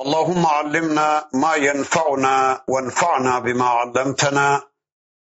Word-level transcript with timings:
اللهم 0.00 0.46
علمنا 0.46 1.28
ما 1.32 1.54
ينفعنا 1.54 2.64
وانفعنا 2.68 3.38
بما 3.38 3.64
علمتنا 3.68 4.62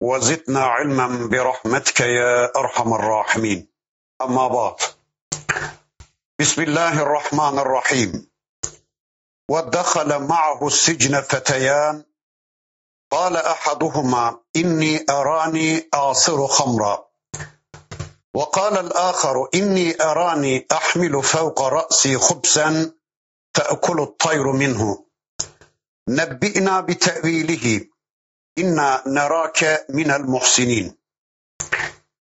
وزدنا 0.00 0.64
علما 0.64 1.26
برحمتك 1.26 2.00
يا 2.00 2.52
أرحم 2.56 2.94
الراحمين. 2.94 3.68
أما 4.22 4.48
بعد 4.48 4.76
بسم 6.40 6.62
الله 6.62 7.02
الرحمن 7.02 7.58
الرحيم. 7.58 8.30
ودخل 9.50 10.18
معه 10.22 10.66
السجن 10.66 11.20
فتيان. 11.20 12.04
قال 13.10 13.36
احدهما 13.36 14.38
اني 14.56 15.06
اراني 15.10 15.88
اعصر 15.94 16.46
خمرا. 16.46 17.04
وقال 18.34 18.78
الآخر 18.78 19.48
اني 19.54 20.02
اراني 20.02 20.66
احمل 20.72 21.22
فوق 21.22 21.62
راسي 21.62 22.18
خبزا 22.18 22.94
تاكل 23.53 24.01
الطير 24.01 24.51
منه 24.51 25.05
نبئنا 26.09 26.81
بتاويله 26.81 27.85
إنا 28.57 29.03
نراك 29.07 29.85
من 29.89 30.11
المحسنين 30.11 30.95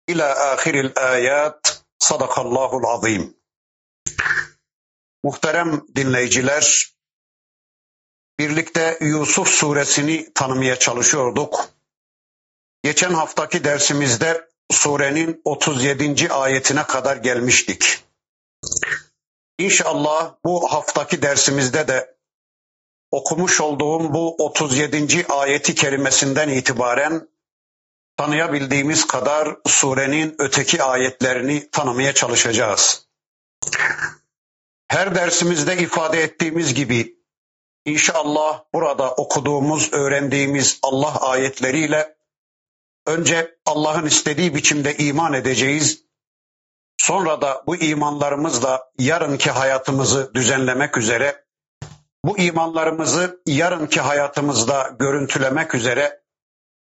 إلى 0.08 0.24
آخر 0.24 0.74
الآيات 0.74 1.66
Sadakallahul 2.04 2.84
azim. 2.86 3.36
Muhterem 5.22 5.86
dinleyiciler, 5.96 6.94
birlikte 8.38 8.98
Yusuf 9.00 9.48
suresini 9.48 10.32
tanımaya 10.34 10.78
çalışıyorduk. 10.78 11.68
Geçen 12.82 13.14
haftaki 13.14 13.64
dersimizde 13.64 14.48
surenin 14.70 15.40
37. 15.44 16.32
ayetine 16.32 16.82
kadar 16.86 17.16
gelmiştik. 17.16 18.04
İnşallah 19.59 20.35
bu 20.45 20.73
haftaki 20.73 21.21
dersimizde 21.21 21.87
de 21.87 22.15
okumuş 23.11 23.61
olduğum 23.61 24.13
bu 24.13 24.35
37. 24.45 25.25
ayeti 25.29 25.75
kerimesinden 25.75 26.49
itibaren 26.49 27.29
tanıyabildiğimiz 28.17 29.07
kadar 29.07 29.57
surenin 29.67 30.35
öteki 30.37 30.83
ayetlerini 30.83 31.69
tanımaya 31.71 32.13
çalışacağız. 32.13 33.07
Her 34.87 35.15
dersimizde 35.15 35.77
ifade 35.77 36.23
ettiğimiz 36.23 36.73
gibi 36.73 37.15
inşallah 37.85 38.63
burada 38.73 39.11
okuduğumuz, 39.11 39.93
öğrendiğimiz 39.93 40.79
Allah 40.83 41.21
ayetleriyle 41.21 42.15
önce 43.05 43.57
Allah'ın 43.65 44.05
istediği 44.05 44.55
biçimde 44.55 44.97
iman 44.97 45.33
edeceğiz. 45.33 46.08
Sonra 47.01 47.41
da 47.41 47.63
bu 47.67 47.75
imanlarımızla 47.75 48.91
yarınki 48.99 49.51
hayatımızı 49.51 50.31
düzenlemek 50.33 50.97
üzere 50.97 51.45
bu 52.25 52.37
imanlarımızı 52.37 53.41
yarınki 53.45 54.01
hayatımızda 54.01 54.95
görüntülemek 54.99 55.75
üzere 55.75 56.21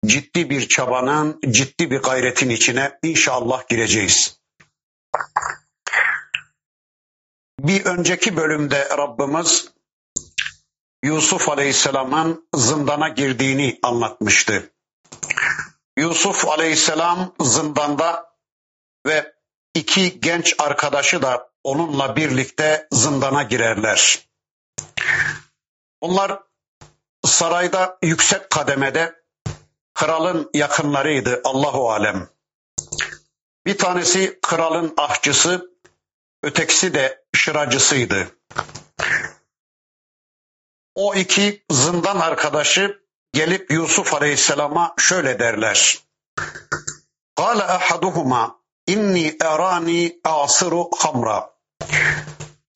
ciddi 0.07 0.51
bir 0.51 0.69
çabanın, 0.69 1.41
ciddi 1.51 1.91
bir 1.91 2.03
gayretin 2.03 2.51
içine 2.51 2.99
inşallah 3.03 3.69
gireceğiz. 3.69 4.41
Bir 7.61 7.85
önceki 7.85 8.37
bölümde 8.37 8.89
Rabbimiz 8.99 9.73
Yusuf 11.05 11.49
Aleyhisselam'ın 11.49 12.49
zindana 12.55 13.09
girdiğini 13.09 13.79
anlatmıştı. 13.83 14.73
Yusuf 15.99 16.49
Aleyhisselam 16.49 17.35
zindanda 17.41 18.33
ve 19.07 19.36
iki 19.77 20.21
genç 20.21 20.55
arkadaşı 20.59 21.23
da 21.23 21.51
onunla 21.65 22.17
birlikte 22.17 22.89
zindana 22.93 23.43
girerler. 23.43 24.29
Onlar 26.01 26.41
sarayda 27.25 27.99
yüksek 28.03 28.51
kademede 28.51 29.15
kralın 29.95 30.51
yakınlarıydı 30.55 31.41
Allahu 31.45 31.91
alem. 31.91 32.29
Bir 33.67 33.79
tanesi 33.79 34.39
kralın 34.43 34.95
ahçısı, 34.97 35.71
ötekisi 36.43 36.95
de 36.95 37.25
şıracısıydı. 37.35 38.37
O 40.95 41.15
iki 41.15 41.65
zindan 41.71 42.21
arkadaşı 42.21 43.03
gelip 43.33 43.71
Yusuf 43.71 44.15
Aleyhisselam'a 44.15 44.95
şöyle 44.99 45.39
derler. 45.39 45.99
Kale 47.37 47.65
ahaduhuma 47.65 48.66
inni 48.88 49.38
erani 49.42 50.20
asiru 50.24 50.90
hamra. 50.98 51.52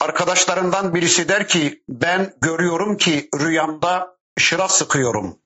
Arkadaşlarından 0.00 0.94
birisi 0.94 1.28
der 1.28 1.48
ki 1.48 1.82
ben 1.88 2.34
görüyorum 2.40 2.96
ki 2.96 3.28
rüyamda 3.40 4.16
şıra 4.38 4.68
sıkıyorum. 4.68 5.38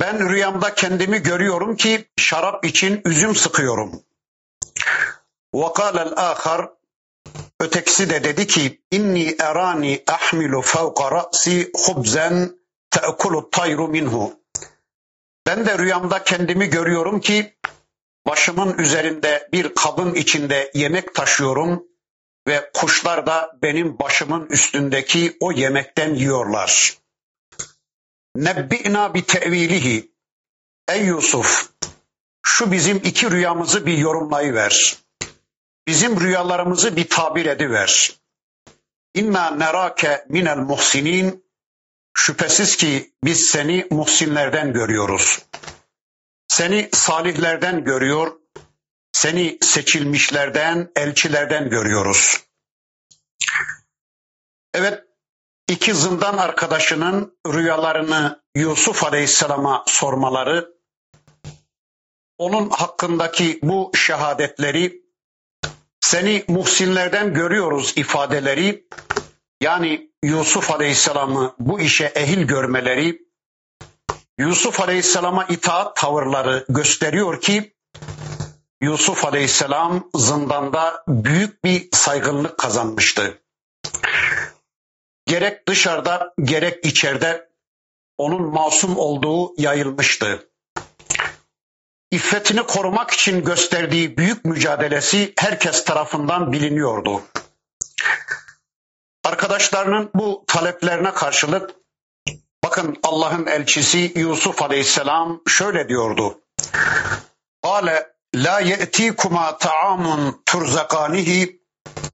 Ben 0.00 0.28
rüyamda 0.28 0.74
kendimi 0.74 1.22
görüyorum 1.22 1.76
ki 1.76 2.04
şarap 2.18 2.64
için 2.64 3.00
üzüm 3.04 3.34
sıkıyorum. 3.34 4.02
وَقَالَ 5.54 6.14
الْآخَرِ 6.14 6.76
Ötekisi 7.60 8.10
de 8.10 8.24
dedi 8.24 8.46
ki 8.46 8.82
inni 8.90 9.36
erani 9.40 10.02
ahmilu 10.06 10.62
fevka 10.62 11.10
ra'si 11.10 11.70
hubzen 11.86 12.50
te'kulu 12.90 13.50
tayru 13.50 13.88
minhu. 13.88 14.40
Ben 15.46 15.66
de 15.66 15.78
rüyamda 15.78 16.24
kendimi 16.24 16.66
görüyorum 16.66 17.20
ki 17.20 17.56
başımın 18.27 18.77
üzerinde 18.77 19.49
bir 19.53 19.75
kabın 19.75 20.13
içinde 20.13 20.71
yemek 20.73 21.15
taşıyorum 21.15 21.83
ve 22.47 22.71
kuşlar 22.73 23.25
da 23.25 23.57
benim 23.61 23.99
başımın 23.99 24.45
üstündeki 24.45 25.37
o 25.39 25.51
yemekten 25.51 26.13
yiyorlar. 26.13 26.97
Nebbi'na 28.35 29.13
bi 29.13 29.25
tevilihi. 29.25 30.11
Ey 30.87 31.05
Yusuf, 31.05 31.69
şu 32.45 32.71
bizim 32.71 32.97
iki 32.97 33.31
rüyamızı 33.31 33.85
bir 33.85 33.97
yorumlayıver. 33.97 34.97
Bizim 35.87 36.19
rüyalarımızı 36.19 36.95
bir 36.95 37.09
tabir 37.09 37.45
ediver. 37.45 38.15
İnna 39.13 39.51
nerake 39.51 40.25
minel 40.29 40.57
muhsinin. 40.57 41.45
Şüphesiz 42.17 42.75
ki 42.77 43.13
biz 43.23 43.47
seni 43.47 43.87
muhsinlerden 43.91 44.73
görüyoruz. 44.73 45.39
Seni 46.51 46.89
salihlerden 46.93 47.83
görüyor, 47.83 48.31
seni 49.11 49.57
seçilmişlerden, 49.61 50.91
elçilerden 50.95 51.69
görüyoruz. 51.69 52.43
Evet, 54.73 55.03
iki 55.69 55.93
zindan 55.93 56.37
arkadaşının 56.37 57.37
rüyalarını 57.47 58.43
Yusuf 58.55 59.03
Aleyhisselam'a 59.03 59.83
sormaları, 59.87 60.73
onun 62.37 62.69
hakkındaki 62.69 63.59
bu 63.63 63.91
şehadetleri, 63.95 65.01
seni 65.99 66.45
muhsinlerden 66.47 67.33
görüyoruz 67.33 67.93
ifadeleri, 67.95 68.87
yani 69.61 70.11
Yusuf 70.23 70.71
Aleyhisselam'ı 70.71 71.55
bu 71.59 71.79
işe 71.79 72.05
ehil 72.05 72.43
görmeleri, 72.43 73.30
Yusuf 74.41 74.79
Aleyhisselam'a 74.79 75.43
itaat 75.43 75.95
tavırları 75.95 76.65
gösteriyor 76.69 77.41
ki, 77.41 77.73
Yusuf 78.81 79.25
Aleyhisselam 79.25 80.09
zindanda 80.15 81.03
büyük 81.07 81.63
bir 81.63 81.89
saygınlık 81.91 82.57
kazanmıştı. 82.57 83.41
Gerek 85.25 85.67
dışarıda 85.67 86.33
gerek 86.43 86.85
içeride 86.85 87.49
onun 88.17 88.41
masum 88.41 88.97
olduğu 88.97 89.61
yayılmıştı. 89.61 90.49
İffetini 92.11 92.63
korumak 92.63 93.11
için 93.11 93.43
gösterdiği 93.43 94.17
büyük 94.17 94.45
mücadelesi 94.45 95.33
herkes 95.37 95.85
tarafından 95.85 96.51
biliniyordu. 96.51 97.21
Arkadaşlarının 99.23 100.11
bu 100.15 100.43
taleplerine 100.47 101.11
karşılık 101.11 101.80
bakın 102.70 102.96
Allah'ın 103.02 103.46
elçisi 103.46 104.12
Yusuf 104.16 104.62
Aleyhisselam 104.62 105.40
şöyle 105.48 105.88
diyordu. 105.88 106.40
Kale 107.62 108.16
La 108.34 108.60
ye'tikuma 108.60 109.58
ta'amun 109.58 110.42
turzakanihi 110.46 111.60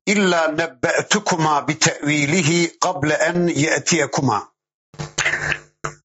illa 0.07 0.49
nebbe'tukuma 0.49 1.69
bi 1.69 1.79
te'vilihi 1.79 2.79
kable 2.79 3.15
en 3.15 3.47
ye'tiyekuma. 3.47 4.53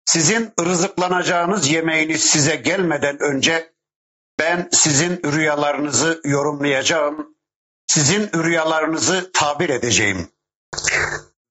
Sizin 0.06 0.54
rızıklanacağınız 0.60 1.70
yemeğiniz 1.70 2.24
size 2.24 2.56
gelmeden 2.56 3.20
önce 3.20 3.74
ben 4.40 4.70
sizin 4.72 5.22
rüyalarınızı 5.24 6.22
yorumlayacağım. 6.24 7.38
Sizin 7.88 8.30
rüyalarınızı 8.44 9.32
tabir 9.34 9.70
edeceğim. 9.70 10.30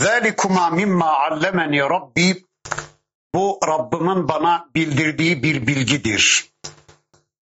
ذَٰلِكُمَا 0.02 0.66
مِمَّا 0.80 1.10
عَلَّمَنِي 1.24 1.90
Rabbi 1.90 2.44
bu 3.35 3.59
Rabbimin 3.67 4.27
bana 4.27 4.69
bildirdiği 4.75 5.43
bir 5.43 5.67
bilgidir. 5.67 6.51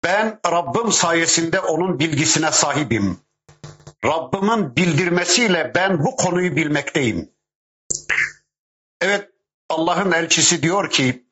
Ben 0.03 0.39
Rabbim 0.51 0.91
sayesinde 0.91 1.59
onun 1.59 1.99
bilgisine 1.99 2.51
sahibim. 2.51 3.19
Rabbimin 4.05 4.75
bildirmesiyle 4.75 5.71
ben 5.75 6.03
bu 6.03 6.15
konuyu 6.15 6.55
bilmekteyim. 6.55 7.31
Evet 9.01 9.29
Allah'ın 9.69 10.11
elçisi 10.11 10.61
diyor 10.63 10.89
ki 10.89 11.25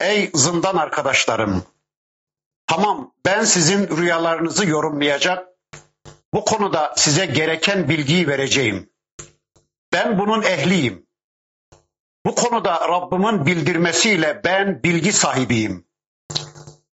ey 0.00 0.30
zindan 0.34 0.76
arkadaşlarım 0.76 1.64
tamam 2.66 3.14
ben 3.26 3.44
sizin 3.44 3.96
rüyalarınızı 3.96 4.66
yorumlayacak 4.66 5.48
bu 6.34 6.44
konuda 6.44 6.94
size 6.96 7.26
gereken 7.26 7.88
bilgiyi 7.88 8.28
vereceğim. 8.28 8.90
Ben 9.92 10.18
bunun 10.18 10.42
ehliyim. 10.42 11.06
Bu 12.26 12.34
konuda 12.34 12.88
Rabbimin 12.88 13.46
bildirmesiyle 13.46 14.40
ben 14.44 14.82
bilgi 14.82 15.12
sahibiyim. 15.12 15.84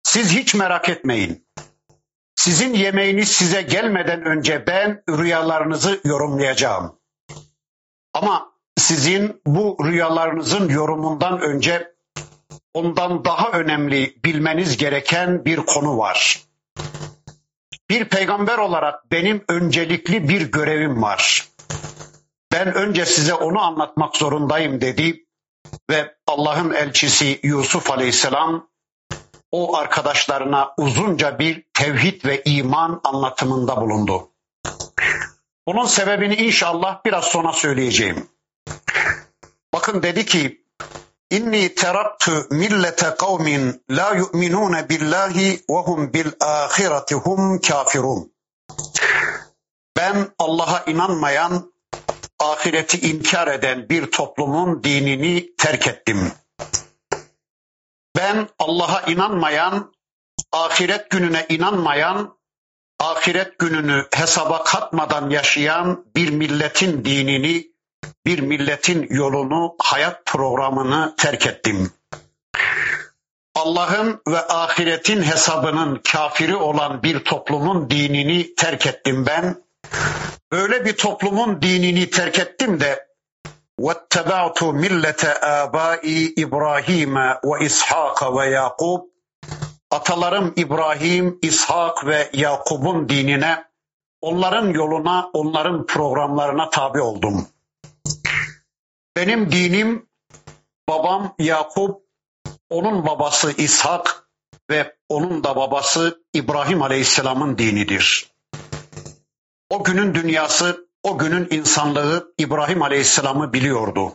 Siz 0.03 0.31
hiç 0.31 0.53
merak 0.55 0.89
etmeyin. 0.89 1.47
Sizin 2.35 2.73
yemeğiniz 2.73 3.31
size 3.31 3.61
gelmeden 3.61 4.25
önce 4.25 4.67
ben 4.67 5.03
rüyalarınızı 5.09 6.01
yorumlayacağım. 6.05 6.99
Ama 8.13 8.51
sizin 8.77 9.41
bu 9.45 9.77
rüyalarınızın 9.83 10.69
yorumundan 10.69 11.41
önce 11.41 11.93
ondan 12.73 13.25
daha 13.25 13.51
önemli 13.51 14.15
bilmeniz 14.25 14.77
gereken 14.77 15.45
bir 15.45 15.57
konu 15.57 15.97
var. 15.97 16.43
Bir 17.89 18.05
peygamber 18.05 18.57
olarak 18.57 19.11
benim 19.11 19.43
öncelikli 19.47 20.29
bir 20.29 20.41
görevim 20.51 21.01
var. 21.01 21.47
Ben 22.59 22.73
önce 22.73 23.05
size 23.05 23.33
onu 23.33 23.61
anlatmak 23.61 24.15
zorundayım 24.15 24.81
dedi 24.81 25.25
ve 25.89 26.15
Allah'ın 26.27 26.71
elçisi 26.71 27.39
Yusuf 27.43 27.91
Aleyhisselam 27.91 28.69
o 29.51 29.77
arkadaşlarına 29.77 30.73
uzunca 30.77 31.39
bir 31.39 31.65
tevhid 31.73 32.25
ve 32.25 32.43
iman 32.45 33.01
anlatımında 33.03 33.81
bulundu. 33.81 34.29
Bunun 35.67 35.85
sebebini 35.85 36.35
inşallah 36.35 37.05
biraz 37.05 37.25
sonra 37.25 37.53
söyleyeceğim. 37.53 38.29
Bakın 39.73 40.03
dedi 40.03 40.25
ki 40.25 40.65
İnni 41.31 41.75
teraktu 41.75 42.47
millete 42.49 43.15
kavmin 43.19 43.83
la 43.89 44.15
yu'minun 44.15 44.89
billahi 44.89 45.63
ve 45.69 45.79
hum 45.79 46.13
bil 46.13 46.31
ahireti 46.39 47.15
kafirun. 47.67 48.33
Ben 49.97 50.27
Allah'a 50.39 50.83
inanmayan, 50.85 51.71
ahireti 52.39 53.09
inkar 53.09 53.47
eden 53.47 53.89
bir 53.89 54.11
toplumun 54.11 54.83
dinini 54.83 55.55
terk 55.57 55.87
ettim. 55.87 56.31
Ben 58.17 58.49
Allah'a 58.59 59.01
inanmayan, 59.01 59.93
ahiret 60.51 61.09
gününe 61.09 61.45
inanmayan, 61.49 62.37
ahiret 62.99 63.59
gününü 63.59 64.07
hesaba 64.15 64.63
katmadan 64.63 65.29
yaşayan 65.29 66.05
bir 66.15 66.29
milletin 66.29 67.05
dinini, 67.05 67.67
bir 68.25 68.39
milletin 68.39 69.07
yolunu, 69.09 69.75
hayat 69.79 70.25
programını 70.25 71.15
terk 71.17 71.47
ettim. 71.47 71.91
Allah'ın 73.55 74.21
ve 74.27 74.47
ahiretin 74.47 75.23
hesabının 75.23 76.01
kafiri 76.11 76.55
olan 76.55 77.03
bir 77.03 77.19
toplumun 77.19 77.89
dinini 77.89 78.55
terk 78.55 78.87
ettim 78.87 79.25
ben 79.25 79.63
Böyle 80.52 80.84
bir 80.84 80.96
toplumun 80.96 81.62
dinini 81.62 82.10
terk 82.10 82.38
ettim 82.38 82.80
de 82.80 83.06
وَاتَّبَعْتُ 83.80 84.58
مِلَّةَ 84.58 85.40
آبَائِ 85.40 86.06
İbrahim 86.36 87.16
ve 87.16 87.66
İshak 87.66 88.36
ve 88.36 88.46
Yakub 88.46 89.14
Atalarım 89.94 90.52
İbrahim, 90.56 91.38
İshak 91.42 92.06
ve 92.06 92.30
Yakub'un 92.32 93.08
dinine, 93.08 93.64
onların 94.20 94.68
yoluna, 94.68 95.30
onların 95.32 95.86
programlarına 95.86 96.70
tabi 96.70 97.00
oldum. 97.00 97.46
Benim 99.16 99.52
dinim 99.52 100.08
babam 100.88 101.34
Yakup, 101.38 102.02
onun 102.70 103.06
babası 103.06 103.52
İshak 103.52 104.28
ve 104.70 104.96
onun 105.08 105.44
da 105.44 105.56
babası 105.56 106.22
İbrahim 106.32 106.82
Aleyhisselam'ın 106.82 107.58
dinidir. 107.58 108.32
O 109.69 109.83
günün 109.83 110.15
dünyası, 110.15 110.87
o 111.03 111.17
günün 111.17 111.47
insanlığı 111.51 112.33
İbrahim 112.37 112.81
Aleyhisselam'ı 112.81 113.53
biliyordu. 113.53 114.13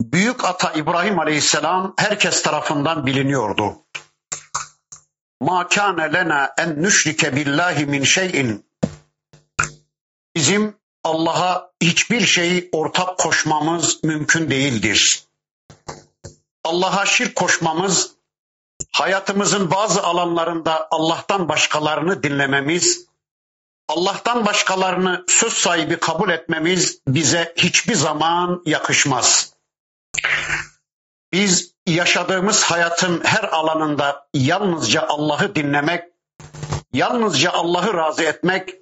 Büyük 0.00 0.44
ata 0.44 0.72
İbrahim 0.72 1.18
Aleyhisselam 1.18 1.94
herkes 1.98 2.42
tarafından 2.42 3.06
biliniyordu. 3.06 3.76
Ma 5.40 5.68
kana 5.68 6.02
lena 6.02 6.54
en 6.58 6.82
nüşrike 6.82 7.36
billahi 7.36 7.86
min 7.86 8.04
şeyin. 8.04 8.66
Bizim 10.36 10.76
Allah'a 11.04 11.70
hiçbir 11.82 12.20
şeyi 12.20 12.68
ortak 12.72 13.18
koşmamız 13.18 14.04
mümkün 14.04 14.50
değildir. 14.50 15.24
Allah'a 16.64 17.06
şirk 17.06 17.36
koşmamız, 17.36 18.14
hayatımızın 18.92 19.70
bazı 19.70 20.02
alanlarında 20.02 20.88
Allah'tan 20.90 21.48
başkalarını 21.48 22.22
dinlememiz, 22.22 23.06
Allah'tan 23.88 24.46
başkalarını 24.46 25.24
söz 25.28 25.52
sahibi 25.52 25.96
kabul 25.96 26.30
etmemiz 26.30 26.98
bize 27.08 27.54
hiçbir 27.56 27.94
zaman 27.94 28.62
yakışmaz. 28.66 29.54
Biz 31.32 31.74
yaşadığımız 31.86 32.62
hayatın 32.62 33.24
her 33.24 33.44
alanında 33.44 34.28
yalnızca 34.34 35.06
Allah'ı 35.08 35.54
dinlemek, 35.54 36.04
yalnızca 36.92 37.50
Allah'ı 37.50 37.94
razı 37.94 38.24
etmek, 38.24 38.74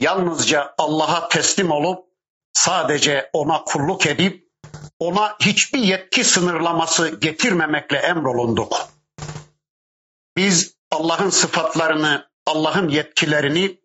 yalnızca 0.00 0.74
Allah'a 0.78 1.28
teslim 1.28 1.70
olup 1.70 2.06
sadece 2.52 3.30
ona 3.32 3.64
kulluk 3.64 4.06
edip 4.06 4.46
ona 4.98 5.36
hiçbir 5.40 5.78
yetki 5.78 6.24
sınırlaması 6.24 7.20
getirmemekle 7.20 7.98
emrolunduk. 7.98 8.88
Biz 10.36 10.76
Allah'ın 10.90 11.30
sıfatlarını, 11.30 12.28
Allah'ın 12.46 12.88
yetkilerini, 12.88 13.80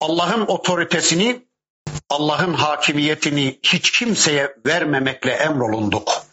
Allah'ın 0.00 0.46
otoritesini, 0.46 1.46
Allah'ın 2.10 2.54
hakimiyetini 2.54 3.60
hiç 3.62 3.90
kimseye 3.90 4.56
vermemekle 4.66 5.32
emrolunduk. 5.32 6.26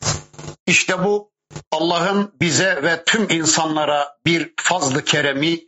İşte 0.67 1.03
bu 1.03 1.31
Allah'ın 1.71 2.33
bize 2.41 2.83
ve 2.83 3.03
tüm 3.05 3.29
insanlara 3.29 4.17
bir 4.25 4.53
fazlı 4.57 5.05
keremi, 5.05 5.59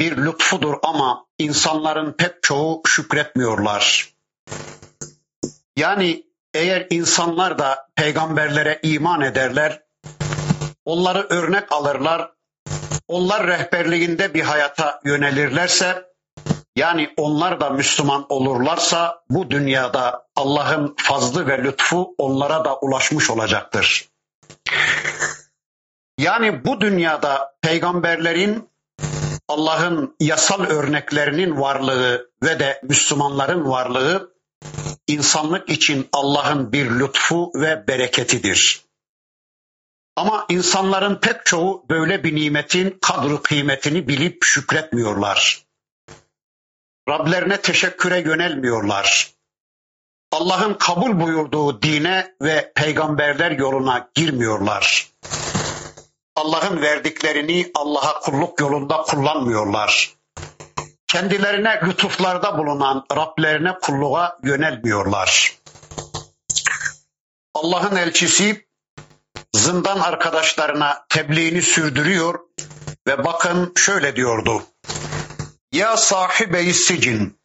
bir 0.00 0.16
lütfudur 0.16 0.74
ama 0.82 1.26
insanların 1.38 2.12
pek 2.12 2.42
çoğu 2.42 2.82
şükretmiyorlar. 2.86 4.14
Yani 5.76 6.26
eğer 6.54 6.86
insanlar 6.90 7.58
da 7.58 7.88
peygamberlere 7.96 8.80
iman 8.82 9.20
ederler, 9.20 9.82
onları 10.84 11.26
örnek 11.30 11.72
alırlar, 11.72 12.32
onlar 13.08 13.46
rehberliğinde 13.46 14.34
bir 14.34 14.42
hayata 14.42 15.00
yönelirlerse, 15.04 16.09
yani 16.80 17.14
onlar 17.16 17.60
da 17.60 17.70
Müslüman 17.70 18.26
olurlarsa 18.28 19.22
bu 19.30 19.50
dünyada 19.50 20.26
Allah'ın 20.36 20.94
fazlı 20.98 21.46
ve 21.46 21.64
lütfu 21.64 22.14
onlara 22.18 22.64
da 22.64 22.76
ulaşmış 22.76 23.30
olacaktır. 23.30 24.08
Yani 26.18 26.64
bu 26.64 26.80
dünyada 26.80 27.54
peygamberlerin 27.62 28.68
Allah'ın 29.48 30.16
yasal 30.20 30.64
örneklerinin 30.64 31.60
varlığı 31.60 32.30
ve 32.42 32.58
de 32.58 32.80
Müslümanların 32.82 33.70
varlığı 33.70 34.34
insanlık 35.06 35.68
için 35.68 36.08
Allah'ın 36.12 36.72
bir 36.72 36.90
lütfu 36.90 37.52
ve 37.54 37.86
bereketidir. 37.88 38.84
Ama 40.16 40.46
insanların 40.48 41.16
pek 41.16 41.46
çoğu 41.46 41.84
böyle 41.90 42.24
bir 42.24 42.34
nimetin 42.34 42.98
kadru 43.00 43.42
kıymetini 43.42 44.08
bilip 44.08 44.44
şükretmiyorlar. 44.44 45.69
Rablerine 47.10 47.60
teşekküre 47.60 48.18
yönelmiyorlar. 48.18 49.30
Allah'ın 50.32 50.74
kabul 50.74 51.20
buyurduğu 51.20 51.82
dine 51.82 52.34
ve 52.42 52.72
peygamberler 52.74 53.50
yoluna 53.50 54.10
girmiyorlar. 54.14 55.10
Allah'ın 56.36 56.82
verdiklerini 56.82 57.70
Allah'a 57.74 58.20
kulluk 58.20 58.60
yolunda 58.60 58.96
kullanmıyorlar. 58.96 60.14
Kendilerine 61.06 61.80
lütuflarda 61.86 62.58
bulunan 62.58 63.06
Rablerine 63.16 63.78
kulluğa 63.82 64.38
yönelmiyorlar. 64.44 65.58
Allah'ın 67.54 67.96
elçisi 67.96 68.66
zindan 69.54 70.00
arkadaşlarına 70.00 71.06
tebliğini 71.08 71.62
sürdürüyor 71.62 72.40
ve 73.06 73.24
bakın 73.24 73.72
şöyle 73.76 74.16
diyordu. 74.16 74.62
Ya 75.72 75.96
sahibeyi 75.96 76.74
sicin 76.74 77.40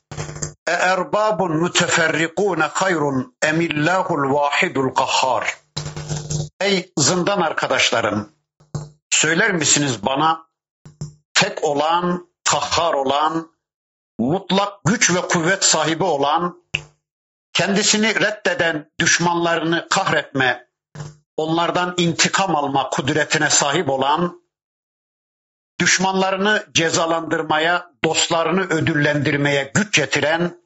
e 0.67 0.71
erbabun 0.71 1.57
müteferrikune 1.63 2.63
hayrun 2.63 3.37
emillahul 3.41 4.33
vahidul 4.33 4.89
kahhar. 4.89 5.57
Ey 6.59 6.93
zindan 6.97 7.41
arkadaşlarım 7.41 8.31
söyler 9.09 9.51
misiniz 9.51 10.05
bana 10.05 10.47
tek 11.33 11.63
olan, 11.63 12.27
kahhar 12.43 12.93
olan, 12.93 13.51
mutlak 14.19 14.73
güç 14.85 15.13
ve 15.13 15.21
kuvvet 15.21 15.63
sahibi 15.63 16.03
olan, 16.03 16.63
kendisini 17.53 18.15
reddeden 18.15 18.91
düşmanlarını 18.99 19.87
kahretme, 19.89 20.67
onlardan 21.37 21.93
intikam 21.97 22.55
alma 22.55 22.89
kudretine 22.89 23.49
sahip 23.49 23.89
olan, 23.89 24.44
düşmanlarını 25.79 26.65
cezalandırmaya, 26.73 27.91
dostlarını 28.03 28.61
ödüllendirmeye 28.61 29.71
güç 29.73 29.95
getiren, 29.95 30.57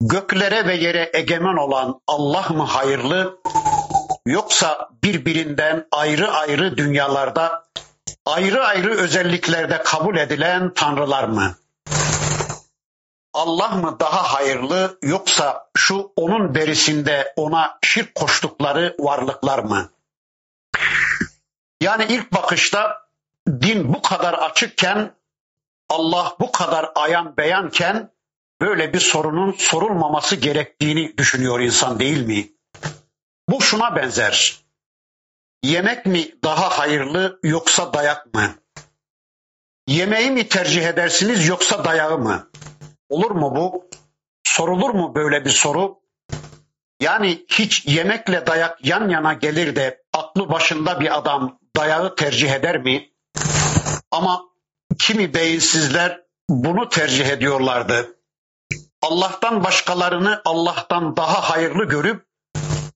göklere 0.00 0.66
ve 0.66 0.74
yere 0.74 1.10
egemen 1.14 1.56
olan 1.56 2.00
Allah 2.06 2.48
mı 2.48 2.62
hayırlı, 2.62 3.38
yoksa 4.26 4.90
birbirinden 5.04 5.86
ayrı 5.92 6.32
ayrı 6.32 6.76
dünyalarda, 6.76 7.64
ayrı 8.26 8.64
ayrı 8.64 8.90
özelliklerde 8.90 9.82
kabul 9.82 10.16
edilen 10.16 10.74
tanrılar 10.74 11.24
mı? 11.24 11.54
Allah 13.34 13.68
mı 13.68 13.96
daha 14.00 14.22
hayırlı 14.22 14.98
yoksa 15.02 15.70
şu 15.76 16.12
onun 16.16 16.54
berisinde 16.54 17.32
ona 17.36 17.78
şirk 17.82 18.14
koştukları 18.14 18.96
varlıklar 18.98 19.58
mı? 19.58 19.90
Yani 21.80 22.04
ilk 22.08 22.32
bakışta 22.32 23.01
din 23.48 23.94
bu 23.94 24.02
kadar 24.02 24.34
açıkken, 24.34 25.14
Allah 25.88 26.36
bu 26.40 26.52
kadar 26.52 26.92
ayan 26.94 27.36
beyanken 27.36 28.10
böyle 28.60 28.92
bir 28.92 29.00
sorunun 29.00 29.52
sorulmaması 29.52 30.36
gerektiğini 30.36 31.18
düşünüyor 31.18 31.60
insan 31.60 31.98
değil 31.98 32.26
mi? 32.26 32.48
Bu 33.48 33.62
şuna 33.62 33.96
benzer. 33.96 34.62
Yemek 35.62 36.06
mi 36.06 36.34
daha 36.44 36.78
hayırlı 36.78 37.40
yoksa 37.42 37.92
dayak 37.92 38.34
mı? 38.34 38.54
Yemeği 39.86 40.30
mi 40.30 40.48
tercih 40.48 40.86
edersiniz 40.86 41.48
yoksa 41.48 41.84
dayağı 41.84 42.18
mı? 42.18 42.50
Olur 43.08 43.30
mu 43.30 43.56
bu? 43.56 43.90
Sorulur 44.44 44.90
mu 44.90 45.14
böyle 45.14 45.44
bir 45.44 45.50
soru? 45.50 46.02
Yani 47.00 47.46
hiç 47.48 47.86
yemekle 47.86 48.46
dayak 48.46 48.86
yan 48.86 49.08
yana 49.08 49.32
gelir 49.32 49.76
de 49.76 50.02
aklı 50.12 50.48
başında 50.48 51.00
bir 51.00 51.18
adam 51.18 51.58
dayağı 51.76 52.16
tercih 52.16 52.50
eder 52.50 52.78
mi? 52.78 53.11
Ama 54.12 54.42
kimi 54.98 55.34
beyinsizler 55.34 56.20
bunu 56.48 56.88
tercih 56.88 57.26
ediyorlardı. 57.26 58.16
Allah'tan 59.02 59.64
başkalarını 59.64 60.42
Allah'tan 60.44 61.16
daha 61.16 61.50
hayırlı 61.50 61.84
görüp 61.84 62.26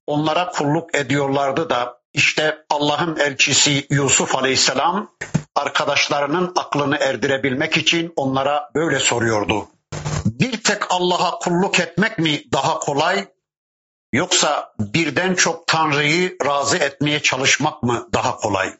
onlara 0.06 0.50
kulluk 0.50 0.94
ediyorlardı 0.94 1.70
da 1.70 2.00
işte 2.12 2.58
Allah'ın 2.70 3.16
elçisi 3.16 3.86
Yusuf 3.90 4.34
Aleyhisselam 4.34 5.10
arkadaşlarının 5.54 6.52
aklını 6.56 6.96
erdirebilmek 6.96 7.76
için 7.76 8.12
onlara 8.16 8.70
böyle 8.74 8.98
soruyordu. 8.98 9.68
Bir 10.24 10.62
tek 10.62 10.92
Allah'a 10.92 11.38
kulluk 11.38 11.80
etmek 11.80 12.18
mi 12.18 12.42
daha 12.52 12.78
kolay 12.78 13.28
yoksa 14.12 14.72
birden 14.80 15.34
çok 15.34 15.66
Tanrı'yı 15.66 16.36
razı 16.46 16.76
etmeye 16.76 17.22
çalışmak 17.22 17.82
mı 17.82 18.08
daha 18.12 18.36
kolay? 18.36 18.72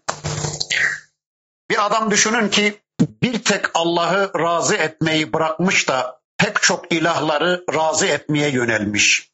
Bir 1.71 1.87
adam 1.87 2.11
düşünün 2.11 2.49
ki 2.49 2.81
bir 3.01 3.45
tek 3.45 3.65
Allah'ı 3.75 4.31
razı 4.39 4.75
etmeyi 4.75 5.33
bırakmış 5.33 5.89
da 5.89 6.21
pek 6.39 6.63
çok 6.63 6.93
ilahları 6.93 7.65
razı 7.75 8.07
etmeye 8.07 8.51
yönelmiş. 8.51 9.31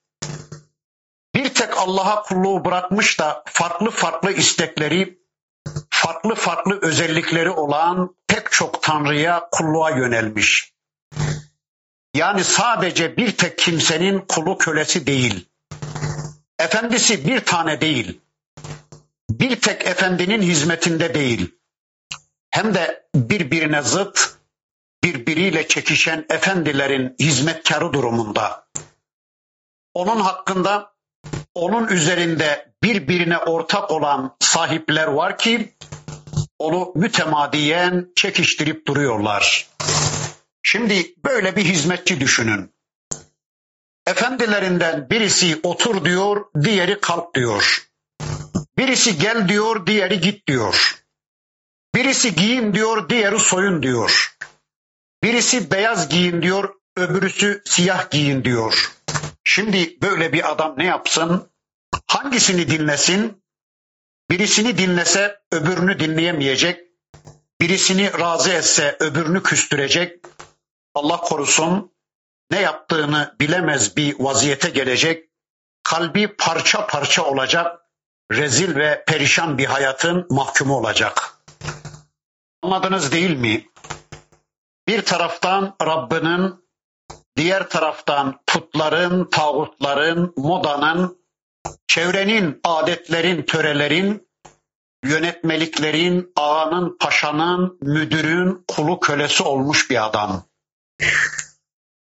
Bir 1.35 1.55
tek 1.55 1.79
Allah'a 1.79 2.23
kulluğu 2.23 2.65
bırakmış 2.65 3.21
da 3.21 3.43
farklı 3.47 3.91
farklı 3.91 4.33
istekleri, 4.33 5.19
farklı 5.91 6.35
farklı 6.35 6.79
özellikleri 6.83 7.51
olan 7.51 8.17
pek 8.29 8.53
çok 8.53 8.83
tanrıya 8.83 9.49
kulluğa 9.53 9.91
yönelmiş. 9.91 10.73
Yani 12.15 12.45
sadece 12.45 13.17
bir 13.17 13.37
tek 13.37 13.59
kimsenin 13.59 14.19
kulu 14.19 14.59
kölesi 14.59 15.07
değil. 15.07 15.49
Efendisi 16.59 17.27
bir 17.27 17.41
tane 17.41 17.81
değil. 17.81 18.21
Bir 19.31 19.61
tek 19.61 19.87
efendinin 19.87 20.43
hizmetinde 20.43 21.15
değil. 21.15 21.55
Hem 22.53 22.75
de 22.75 23.07
birbirine 23.15 23.83
zıt, 23.83 24.37
birbiriyle 25.05 25.69
çekişen 25.69 26.27
efendilerin 26.31 27.17
hizmetkarı 27.21 27.93
durumunda. 27.93 28.67
Onun 29.95 30.21
hakkında, 30.21 30.93
onun 31.55 31.89
üzerinde 31.89 32.73
birbirine 32.83 33.39
ortak 33.39 33.91
olan 33.91 34.37
sahipler 34.41 35.07
var 35.07 35.39
ki 35.39 35.75
onu 36.59 36.93
mütemadiyen 36.95 38.13
çekiştirip 38.17 38.87
duruyorlar. 38.87 39.69
Şimdi 40.63 41.15
böyle 41.25 41.57
bir 41.57 41.65
hizmetçi 41.65 42.21
düşünün. 42.21 42.73
Efendilerinden 44.07 45.11
birisi 45.11 45.61
otur 45.63 46.05
diyor, 46.05 46.45
diğeri 46.63 47.01
kalk 47.01 47.35
diyor. 47.35 47.89
Birisi 48.79 49.19
gel 49.19 49.49
diyor, 49.49 49.87
diğeri 49.87 50.21
git 50.21 50.47
diyor. 50.47 51.02
Birisi 51.95 52.35
giyin 52.35 52.75
diyor, 52.75 53.09
diğeri 53.09 53.39
soyun 53.39 53.83
diyor. 53.83 54.37
Birisi 55.23 55.71
beyaz 55.71 56.09
giyin 56.09 56.43
diyor, 56.43 56.75
öbürüsü 56.97 57.63
siyah 57.65 58.11
giyin 58.11 58.45
diyor. 58.45 58.93
Şimdi 59.45 60.01
böyle 60.03 60.33
bir 60.33 60.51
adam 60.51 60.75
ne 60.77 60.85
yapsın? 60.85 61.49
Hangisini 62.07 62.71
dinlesin? 62.71 63.43
Birisini 64.31 64.79
dinlese 64.79 65.41
öbürünü 65.53 66.01
dinleyemeyecek. 66.01 66.81
Birisini 67.61 68.19
razı 68.21 68.53
etse 68.53 68.97
öbürünü 69.01 69.43
küstürecek. 69.43 70.25
Allah 70.95 71.17
korusun 71.17 71.93
ne 72.51 72.61
yaptığını 72.61 73.37
bilemez 73.41 73.97
bir 73.97 74.17
vaziyete 74.19 74.71
gelecek. 74.71 75.31
Kalbi 75.83 76.37
parça 76.37 76.87
parça 76.87 77.25
olacak. 77.25 77.81
Rezil 78.33 78.77
ve 78.77 79.05
perişan 79.07 79.59
bir 79.59 79.67
hayatın 79.67 80.27
mahkumu 80.31 80.77
olacak. 80.77 81.42
Anladınız 82.63 83.13
değil 83.13 83.37
mi? 83.37 83.67
Bir 84.89 85.03
taraftan 85.03 85.77
Rabbinin, 85.83 86.55
diğer 87.37 87.71
taraftan 87.71 88.41
putların, 88.47 89.31
tağutların, 89.31 90.33
modanın, 90.37 91.19
çevrenin, 91.89 92.61
adetlerin, 92.65 93.43
törelerin, 93.43 94.29
yönetmeliklerin, 95.05 96.33
ağanın, 96.37 96.97
paşanın, 97.01 97.79
müdürün 97.81 98.65
kulu 98.69 99.01
kölesi 99.01 99.43
olmuş 99.43 99.91
bir 99.91 100.07
adam. 100.07 100.45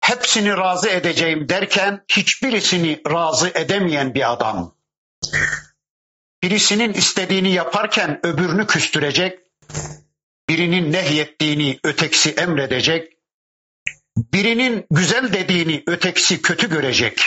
Hepsini 0.02 0.58
razı 0.58 0.90
edeceğim 0.90 1.50
derken 1.50 2.06
hiçbirisini 2.12 3.02
razı 3.12 3.50
edemeyen 3.50 4.14
bir 4.14 4.32
adam. 4.32 4.76
Birisinin 6.44 6.94
istediğini 6.94 7.52
yaparken 7.52 8.20
öbürünü 8.24 8.68
küstürecek, 8.68 9.40
birinin 10.54 10.92
nehyettiğini 10.92 11.80
ötekisi 11.84 12.32
emredecek, 12.32 13.14
birinin 14.18 14.86
güzel 14.92 15.34
dediğini 15.34 15.84
ötekisi 15.88 16.42
kötü 16.42 16.70
görecek. 16.70 17.22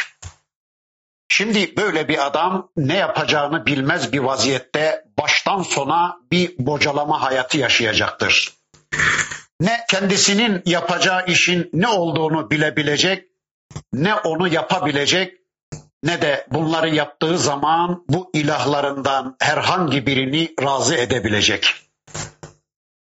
Şimdi 1.29 1.77
böyle 1.77 2.09
bir 2.09 2.27
adam 2.27 2.71
ne 2.77 2.97
yapacağını 2.97 3.67
bilmez 3.67 4.13
bir 4.13 4.19
vaziyette 4.19 5.05
baştan 5.19 5.63
sona 5.63 6.17
bir 6.33 6.55
bocalama 6.59 7.23
hayatı 7.23 7.59
yaşayacaktır. 7.59 8.53
Ne 9.61 9.81
kendisinin 9.91 10.63
yapacağı 10.67 11.27
işin 11.27 11.71
ne 11.73 11.89
olduğunu 11.89 12.51
bilebilecek, 12.51 13.25
ne 13.93 14.15
onu 14.15 14.49
yapabilecek, 14.49 15.35
ne 16.03 16.23
de 16.23 16.47
bunları 16.51 16.95
yaptığı 16.95 17.39
zaman 17.39 18.05
bu 18.09 18.31
ilahlarından 18.35 19.37
herhangi 19.41 20.07
birini 20.07 20.55
razı 20.63 20.95
edebilecek. 20.95 21.86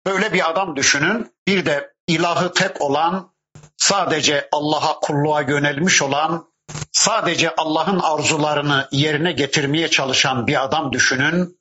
Böyle 0.05 0.33
bir 0.33 0.49
adam 0.49 0.75
düşünün. 0.75 1.31
Bir 1.47 1.65
de 1.65 1.93
ilahı 2.07 2.53
tek 2.53 2.81
olan, 2.81 3.33
sadece 3.77 4.49
Allah'a 4.51 4.99
kulluğa 4.99 5.41
yönelmiş 5.41 6.01
olan, 6.01 6.49
sadece 6.91 7.55
Allah'ın 7.55 7.99
arzularını 7.99 8.87
yerine 8.91 9.31
getirmeye 9.31 9.87
çalışan 9.87 10.47
bir 10.47 10.63
adam 10.63 10.93
düşünün. 10.93 11.59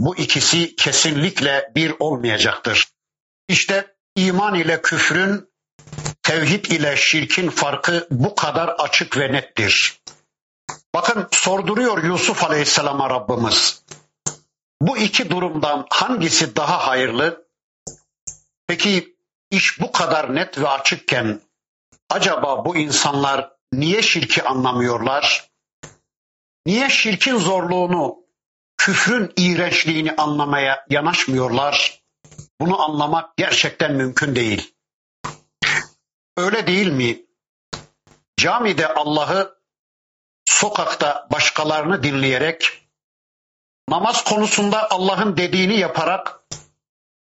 Bu 0.00 0.16
ikisi 0.16 0.76
kesinlikle 0.76 1.72
bir 1.76 1.94
olmayacaktır. 1.98 2.88
İşte 3.48 3.94
iman 4.16 4.54
ile 4.54 4.82
küfrün, 4.82 5.48
tevhid 6.22 6.64
ile 6.64 6.96
şirkin 6.96 7.50
farkı 7.50 8.08
bu 8.10 8.34
kadar 8.34 8.68
açık 8.68 9.18
ve 9.18 9.32
nettir. 9.32 10.00
Bakın 10.94 11.28
sorduruyor 11.32 12.04
Yusuf 12.04 12.44
Aleyhisselam'a 12.44 13.10
Rabbimiz. 13.10 13.84
Bu 14.80 14.98
iki 14.98 15.30
durumdan 15.30 15.86
hangisi 15.90 16.56
daha 16.56 16.86
hayırlı? 16.86 17.43
Peki 18.66 19.16
iş 19.50 19.80
bu 19.80 19.92
kadar 19.92 20.34
net 20.34 20.58
ve 20.58 20.68
açıkken 20.68 21.40
acaba 22.10 22.64
bu 22.64 22.76
insanlar 22.76 23.52
niye 23.72 24.02
şirki 24.02 24.42
anlamıyorlar? 24.42 25.50
Niye 26.66 26.90
şirkin 26.90 27.38
zorluğunu, 27.38 28.16
küfrün 28.76 29.32
iğrençliğini 29.36 30.16
anlamaya 30.16 30.86
yanaşmıyorlar? 30.90 32.02
Bunu 32.60 32.82
anlamak 32.82 33.36
gerçekten 33.36 33.92
mümkün 33.92 34.34
değil. 34.34 34.74
Öyle 36.36 36.66
değil 36.66 36.92
mi? 36.92 37.22
Camide 38.36 38.94
Allah'ı, 38.94 39.58
sokakta 40.44 41.28
başkalarını 41.32 42.02
dinleyerek, 42.02 42.88
namaz 43.88 44.24
konusunda 44.24 44.90
Allah'ın 44.90 45.36
dediğini 45.36 45.78
yaparak, 45.78 46.40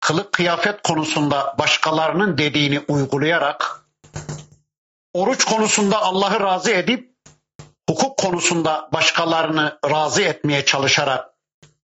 kılık 0.03 0.33
kıyafet 0.33 0.83
konusunda 0.83 1.55
başkalarının 1.59 2.39
dediğini 2.39 2.81
uygulayarak, 2.89 3.87
oruç 5.15 5.45
konusunda 5.45 6.03
Allah'ı 6.03 6.41
razı 6.41 6.71
edip, 6.71 7.15
hukuk 7.91 8.19
konusunda 8.19 8.89
başkalarını 8.93 9.79
razı 9.91 10.23
etmeye 10.23 10.65
çalışarak, 10.65 11.29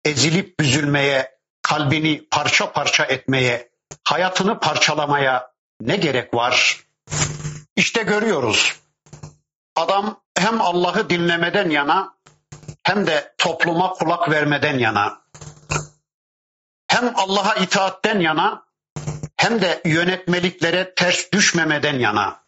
ezilip 0.04 0.60
büzülmeye, 0.60 1.38
kalbini 1.62 2.28
parça 2.30 2.72
parça 2.72 3.04
etmeye, 3.04 3.70
hayatını 4.04 4.60
parçalamaya 4.60 5.50
ne 5.80 5.96
gerek 5.96 6.34
var? 6.34 6.80
İşte 7.76 8.02
görüyoruz. 8.02 8.76
Adam 9.76 10.20
hem 10.38 10.60
Allah'ı 10.60 11.10
dinlemeden 11.10 11.70
yana 11.70 12.14
hem 12.82 13.06
de 13.06 13.34
topluma 13.38 13.92
kulak 13.92 14.30
vermeden 14.30 14.78
yana. 14.78 15.22
Hem 16.92 17.12
Allah'a 17.16 17.54
itaatten 17.54 18.20
yana 18.20 18.64
hem 19.36 19.60
de 19.62 19.82
yönetmeliklere 19.84 20.94
ters 20.94 21.32
düşmemeden 21.32 21.98
yana. 21.98 22.42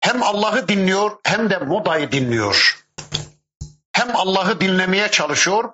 Hem 0.00 0.22
Allah'ı 0.22 0.68
dinliyor 0.68 1.18
hem 1.24 1.50
de 1.50 1.58
modayı 1.58 2.12
dinliyor. 2.12 2.86
Hem 3.92 4.16
Allah'ı 4.16 4.60
dinlemeye 4.60 5.10
çalışıyor 5.10 5.72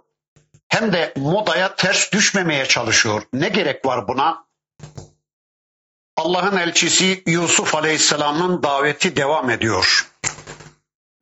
hem 0.69 0.93
de 0.93 1.13
modaya 1.17 1.77
ters 1.77 2.13
düşmemeye 2.13 2.67
çalışıyor. 2.67 3.23
Ne 3.33 3.49
gerek 3.49 3.87
var 3.87 4.09
buna? 4.09 4.45
Allah'ın 6.17 6.57
elçisi 6.57 7.23
Yusuf 7.27 7.75
Aleyhisselam'ın 7.75 8.63
daveti 8.63 9.17
devam 9.17 9.51
ediyor. 9.51 10.13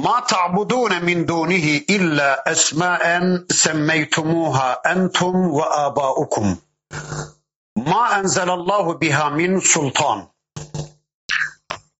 Ma 0.01 0.25
ta'budun 0.25 1.05
min 1.05 1.29
dunihi 1.29 1.85
illa 1.89 2.43
esma'en 2.47 3.47
semmeytumuha 3.53 4.83
entum 4.85 5.59
ve 5.59 5.65
abaukum. 5.65 6.59
Ma 7.77 8.19
enzelallahu 8.19 9.01
biha 9.01 9.31
min 9.31 9.59
sultan. 9.59 10.29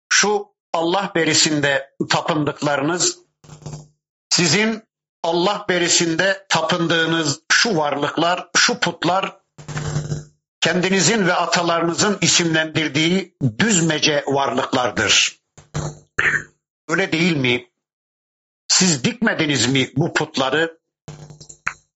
Şu 0.09 0.47
Allah 0.73 1.11
berisinde 1.15 1.89
tapındıklarınız 2.09 3.19
sizin 4.29 4.83
Allah 5.23 5.65
berisinde 5.69 6.45
tapındığınız 6.49 7.41
şu 7.51 7.77
varlıklar, 7.77 8.47
şu 8.55 8.79
putlar 8.79 9.37
kendinizin 10.61 11.27
ve 11.27 11.33
atalarınızın 11.33 12.17
isimlendirdiği 12.21 13.35
düzmece 13.59 14.23
varlıklardır. 14.27 15.41
Öyle 16.89 17.11
değil 17.11 17.37
mi? 17.37 17.70
Siz 18.71 19.03
dikmediniz 19.03 19.67
mi 19.67 19.91
bu 19.95 20.13
putları? 20.13 20.79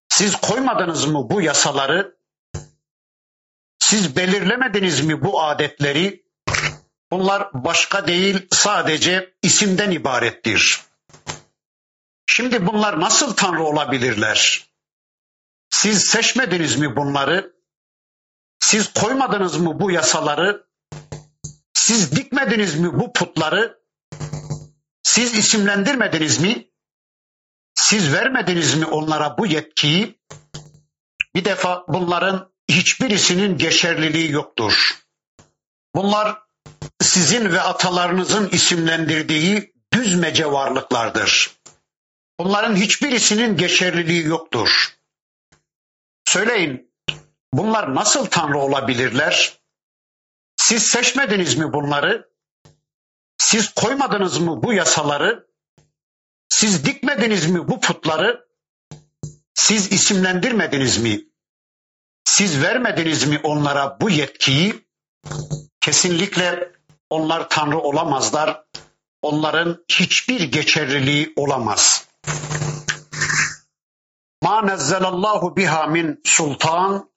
Siz 0.09 0.35
koymadınız 0.35 1.05
mı 1.05 1.29
bu 1.29 1.41
yasaları? 1.41 2.17
Siz 3.79 4.15
belirlemediniz 4.15 5.05
mi 5.05 5.23
bu 5.23 5.41
adetleri? 5.41 6.25
Bunlar 7.11 7.49
başka 7.53 8.07
değil 8.07 8.47
sadece 8.51 9.33
isimden 9.41 9.91
ibarettir. 9.91 10.81
Şimdi 12.25 12.67
bunlar 12.67 12.99
nasıl 12.99 13.35
tanrı 13.35 13.63
olabilirler? 13.63 14.69
Siz 15.69 16.05
seçmediniz 16.05 16.75
mi 16.75 16.95
bunları? 16.95 17.53
Siz 18.59 18.93
koymadınız 18.93 19.57
mı 19.57 19.79
bu 19.79 19.91
yasaları? 19.91 20.67
Siz 21.73 22.11
dikmediniz 22.15 22.79
mi 22.79 22.99
bu 22.99 23.13
putları? 23.13 23.84
Siz 25.15 25.37
isimlendirmediniz 25.37 26.39
mi? 26.39 26.67
Siz 27.75 28.13
vermediniz 28.13 28.75
mi 28.75 28.85
onlara 28.85 29.37
bu 29.37 29.47
yetkiyi? 29.47 30.19
Bir 31.35 31.45
defa 31.45 31.85
bunların 31.87 32.53
hiçbirisinin 32.69 33.57
geçerliliği 33.57 34.31
yoktur. 34.31 34.97
Bunlar 35.95 36.37
sizin 37.01 37.51
ve 37.51 37.61
atalarınızın 37.61 38.49
isimlendirdiği 38.49 39.73
düzmece 39.93 40.51
varlıklardır. 40.51 41.51
Bunların 42.39 42.75
hiçbirisinin 42.75 43.57
geçerliliği 43.57 44.25
yoktur. 44.25 44.95
Söyleyin, 46.25 46.93
bunlar 47.53 47.95
nasıl 47.95 48.25
tanrı 48.25 48.57
olabilirler? 48.57 49.59
Siz 50.57 50.87
seçmediniz 50.87 51.57
mi 51.57 51.73
bunları? 51.73 52.34
Siz 53.45 53.73
koymadınız 53.73 54.37
mı 54.37 54.63
bu 54.63 54.73
yasaları? 54.73 55.47
Siz 56.49 56.85
dikmediniz 56.85 57.49
mi 57.49 57.67
bu 57.67 57.79
putları? 57.79 58.47
Siz 59.53 59.91
isimlendirmediniz 59.91 60.97
mi? 60.97 61.23
Siz 62.23 62.61
vermediniz 62.61 63.27
mi 63.27 63.39
onlara 63.43 63.97
bu 64.01 64.09
yetkiyi? 64.09 64.85
Kesinlikle 65.81 66.71
onlar 67.09 67.49
tanrı 67.49 67.79
olamazlar. 67.79 68.63
Onların 69.21 69.85
hiçbir 69.89 70.41
geçerliliği 70.41 71.33
olamaz. 71.35 72.07
Ma 74.41 74.61
nezzelallahu 74.61 75.55
biha 75.55 75.87
min 75.87 76.21
sultan 76.23 77.09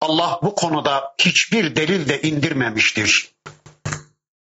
Allah 0.00 0.40
bu 0.42 0.54
konuda 0.54 1.14
hiçbir 1.18 1.76
delil 1.76 2.08
de 2.08 2.22
indirmemiştir. 2.22 3.33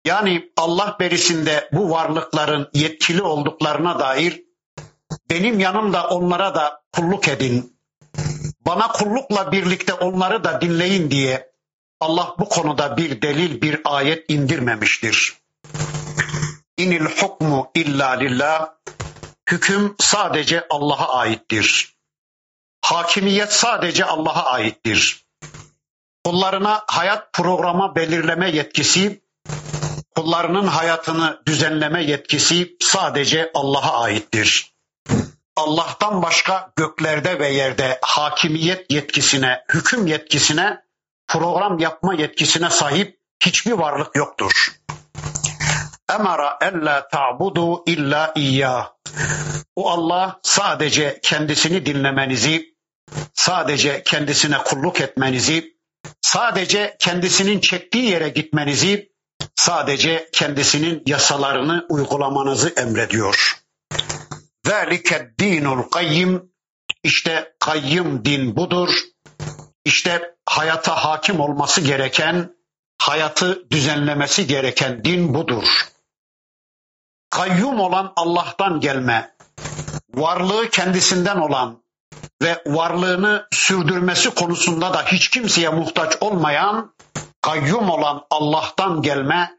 Yani 0.05 0.53
Allah 0.57 0.97
berisinde 1.01 1.69
bu 1.73 1.91
varlıkların 1.91 2.71
yetkili 2.75 3.23
olduklarına 3.23 3.99
dair 3.99 4.45
benim 5.31 5.61
yanımda 5.61 6.09
onlara 6.09 6.55
da 6.55 6.83
kulluk 6.93 7.29
edin. 7.29 7.77
Bana 8.67 8.89
kullukla 8.89 9.53
birlikte 9.53 9.95
onları 9.95 10.45
da 10.45 10.61
dinleyin 10.61 11.11
diye 11.11 11.55
Allah 12.01 12.35
bu 12.39 12.49
konuda 12.49 12.97
bir 12.97 13.23
delil, 13.23 13.63
bir 13.63 13.81
ayet 13.85 14.31
indirmemiştir. 14.31 15.35
İnil 16.77 17.05
hukmu 17.05 17.71
illa 17.75 18.11
lillah. 18.11 18.75
Hüküm 19.51 19.95
sadece 19.99 20.67
Allah'a 20.71 21.19
aittir. 21.19 21.97
Hakimiyet 22.83 23.53
sadece 23.53 24.05
Allah'a 24.05 24.53
aittir. 24.53 25.25
Kullarına 26.25 26.83
hayat 26.87 27.33
programa 27.33 27.97
belirleme 27.97 28.51
yetkisi, 28.51 29.24
kullarının 30.15 30.67
hayatını 30.67 31.43
düzenleme 31.47 32.05
yetkisi 32.05 32.77
sadece 32.81 33.51
Allah'a 33.55 34.03
aittir. 34.03 34.75
Allah'tan 35.57 36.23
başka 36.23 36.73
göklerde 36.77 37.39
ve 37.39 37.49
yerde 37.49 37.99
hakimiyet 38.03 38.93
yetkisine, 38.93 39.65
hüküm 39.73 40.07
yetkisine, 40.07 40.83
program 41.29 41.79
yapma 41.79 42.15
yetkisine 42.15 42.71
sahip 42.71 43.19
hiçbir 43.45 43.73
varlık 43.73 44.17
yoktur. 44.17 44.73
Emara 46.11 46.59
ella 46.63 47.09
ta'budu 47.09 47.83
illa 47.87 48.33
iyyah. 48.35 48.91
O 49.77 49.91
Allah 49.91 50.41
sadece 50.43 51.19
kendisini 51.23 51.87
dinlemenizi, 51.87 52.75
sadece 53.35 54.03
kendisine 54.03 54.59
kulluk 54.59 55.01
etmenizi, 55.01 55.77
sadece 56.21 56.97
kendisinin 56.99 57.61
çektiği 57.61 58.11
yere 58.11 58.29
gitmenizi, 58.29 59.14
sadece 59.57 60.29
kendisinin 60.33 61.03
yasalarını 61.07 61.87
uygulamanızı 61.89 62.69
emrediyor. 62.69 63.61
Zalike 64.67 65.35
dinul 65.39 65.83
kayyim 65.83 66.53
işte 67.03 67.55
kayyım 67.61 68.25
din 68.25 68.57
budur. 68.57 68.89
İşte 69.85 70.35
hayata 70.47 71.05
hakim 71.05 71.41
olması 71.41 71.81
gereken, 71.81 72.57
hayatı 72.99 73.71
düzenlemesi 73.71 74.47
gereken 74.47 75.05
din 75.05 75.35
budur. 75.35 75.65
Kayyum 77.31 77.81
olan 77.81 78.13
Allah'tan 78.17 78.81
gelme, 78.81 79.37
varlığı 80.15 80.71
kendisinden 80.71 81.37
olan 81.37 81.83
ve 82.43 82.63
varlığını 82.67 83.49
sürdürmesi 83.53 84.31
konusunda 84.31 84.95
da 84.95 85.03
hiç 85.03 85.29
kimseye 85.29 85.69
muhtaç 85.69 86.17
olmayan, 86.21 86.94
kayyum 87.44 87.90
olan 87.90 88.26
Allah'tan 88.30 89.02
gelme, 89.02 89.52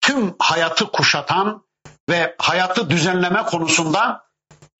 tüm 0.00 0.34
hayatı 0.38 0.92
kuşatan 0.92 1.64
ve 2.10 2.36
hayatı 2.38 2.90
düzenleme 2.90 3.42
konusunda 3.42 4.24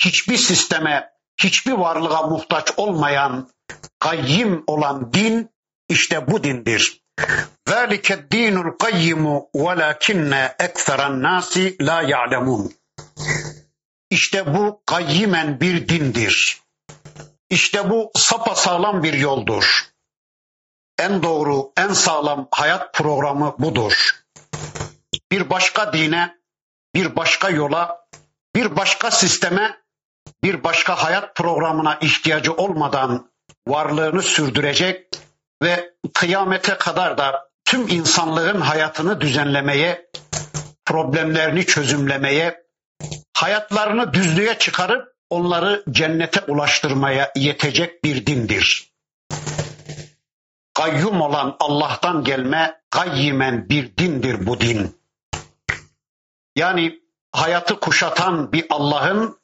hiçbir 0.04 0.36
sisteme, 0.36 1.10
hiçbir 1.42 1.72
varlığa 1.72 2.22
muhtaç 2.26 2.72
olmayan 2.76 3.50
kayyim 3.98 4.64
olan 4.66 5.12
din 5.12 5.50
işte 5.88 6.30
bu 6.30 6.44
dindir. 6.44 7.04
ذَٰلِكَ 7.68 8.08
الدِّينُ 8.18 8.56
الْقَيِّمُ 8.64 9.22
وَلَكِنَّ 9.64 10.32
اَكْثَرَ 10.66 11.00
النَّاسِ 11.10 11.52
لَا 11.88 11.98
يَعْلَمُونَ 12.12 12.72
İşte 14.10 14.54
bu 14.54 14.82
kayyimen 14.86 15.60
bir 15.60 15.88
dindir. 15.88 16.60
İşte 17.50 17.90
bu 17.90 18.10
sapasağlam 18.14 19.02
bir 19.02 19.12
yoldur. 19.12 19.84
En 20.99 21.23
doğru, 21.23 21.71
en 21.77 21.93
sağlam 21.93 22.47
hayat 22.51 22.93
programı 22.93 23.55
budur. 23.59 24.11
Bir 25.31 25.49
başka 25.49 25.93
dine, 25.93 26.37
bir 26.95 27.15
başka 27.15 27.49
yola, 27.49 28.07
bir 28.55 28.75
başka 28.75 29.11
sisteme, 29.11 29.77
bir 30.43 30.63
başka 30.63 30.95
hayat 30.95 31.35
programına 31.35 31.97
ihtiyacı 32.01 32.53
olmadan 32.53 33.31
varlığını 33.67 34.21
sürdürecek 34.21 35.07
ve 35.63 35.93
kıyamete 36.13 36.77
kadar 36.77 37.17
da 37.17 37.49
tüm 37.65 37.87
insanlığın 37.87 38.61
hayatını 38.61 39.21
düzenlemeye, 39.21 40.09
problemlerini 40.85 41.65
çözümlemeye, 41.65 42.63
hayatlarını 43.33 44.13
düzlüğe 44.13 44.57
çıkarıp 44.57 45.13
onları 45.29 45.83
cennete 45.91 46.41
ulaştırmaya 46.41 47.31
yetecek 47.35 48.03
bir 48.03 48.25
dindir. 48.25 48.89
Kayyum 50.79 51.21
olan 51.21 51.55
Allah'tan 51.59 52.23
gelme 52.23 52.81
gayyimen 52.91 53.69
bir 53.69 53.97
dindir 53.97 54.47
bu 54.47 54.59
din. 54.59 54.97
Yani 56.55 56.99
hayatı 57.31 57.79
kuşatan 57.79 58.51
bir 58.51 58.65
Allah'ın 58.69 59.39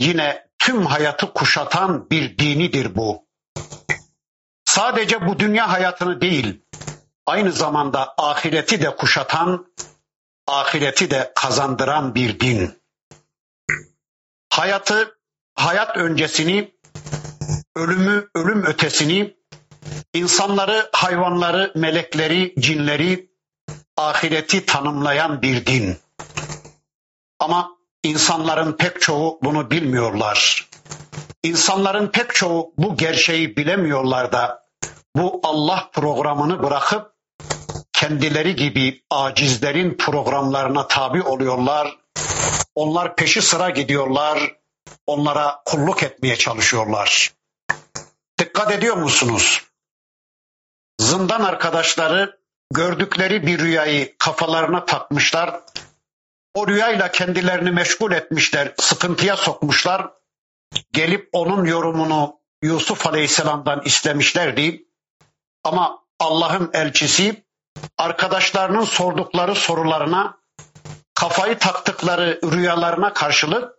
yine 0.00 0.48
tüm 0.58 0.86
hayatı 0.86 1.32
kuşatan 1.32 2.10
bir 2.10 2.38
dinidir 2.38 2.96
bu. 2.96 3.26
Sadece 4.64 5.26
bu 5.26 5.38
dünya 5.38 5.72
hayatını 5.72 6.20
değil, 6.20 6.60
aynı 7.26 7.52
zamanda 7.52 8.14
ahireti 8.18 8.82
de 8.82 8.96
kuşatan, 8.96 9.66
ahireti 10.46 11.10
de 11.10 11.32
kazandıran 11.34 12.14
bir 12.14 12.40
din. 12.40 12.82
Hayatı, 14.50 15.18
hayat 15.54 15.96
öncesini, 15.96 16.74
ölümü, 17.76 18.28
ölüm 18.34 18.66
ötesini, 18.66 19.36
insanları, 20.14 20.88
hayvanları, 20.92 21.72
melekleri, 21.74 22.54
cinleri, 22.58 23.30
ahireti 23.96 24.66
tanımlayan 24.66 25.42
bir 25.42 25.66
din. 25.66 25.96
Ama 27.40 27.70
insanların 28.02 28.72
pek 28.72 29.00
çoğu 29.00 29.38
bunu 29.42 29.70
bilmiyorlar. 29.70 30.68
İnsanların 31.42 32.06
pek 32.06 32.34
çoğu 32.34 32.72
bu 32.78 32.96
gerçeği 32.96 33.56
bilemiyorlar 33.56 34.32
da 34.32 34.64
bu 35.16 35.40
Allah 35.42 35.90
programını 35.92 36.62
bırakıp 36.62 37.14
kendileri 37.92 38.56
gibi 38.56 39.04
acizlerin 39.10 39.96
programlarına 39.96 40.88
tabi 40.88 41.22
oluyorlar. 41.22 41.98
Onlar 42.74 43.16
peşi 43.16 43.42
sıra 43.42 43.70
gidiyorlar. 43.70 44.56
Onlara 45.06 45.62
kulluk 45.64 46.02
etmeye 46.02 46.36
çalışıyorlar. 46.36 47.32
Dikkat 48.38 48.72
ediyor 48.72 48.96
musunuz? 48.96 49.62
Zindan 51.00 51.40
arkadaşları 51.40 52.38
gördükleri 52.70 53.46
bir 53.46 53.58
rüyayı 53.58 54.18
kafalarına 54.18 54.84
takmışlar. 54.84 55.60
O 56.54 56.68
rüyayla 56.68 57.10
kendilerini 57.10 57.70
meşgul 57.70 58.12
etmişler, 58.12 58.74
sıkıntıya 58.78 59.36
sokmuşlar. 59.36 60.10
Gelip 60.92 61.28
onun 61.32 61.64
yorumunu 61.64 62.40
Yusuf 62.62 63.06
Aleyhisselam'dan 63.06 63.82
istemişlerdi. 63.84 64.84
Ama 65.64 66.04
Allah'ın 66.18 66.70
elçisi 66.72 67.44
arkadaşlarının 67.98 68.84
sordukları 68.84 69.54
sorularına 69.54 70.38
kafayı 71.14 71.58
taktıkları 71.58 72.40
rüyalarına 72.52 73.12
karşılık 73.12 73.74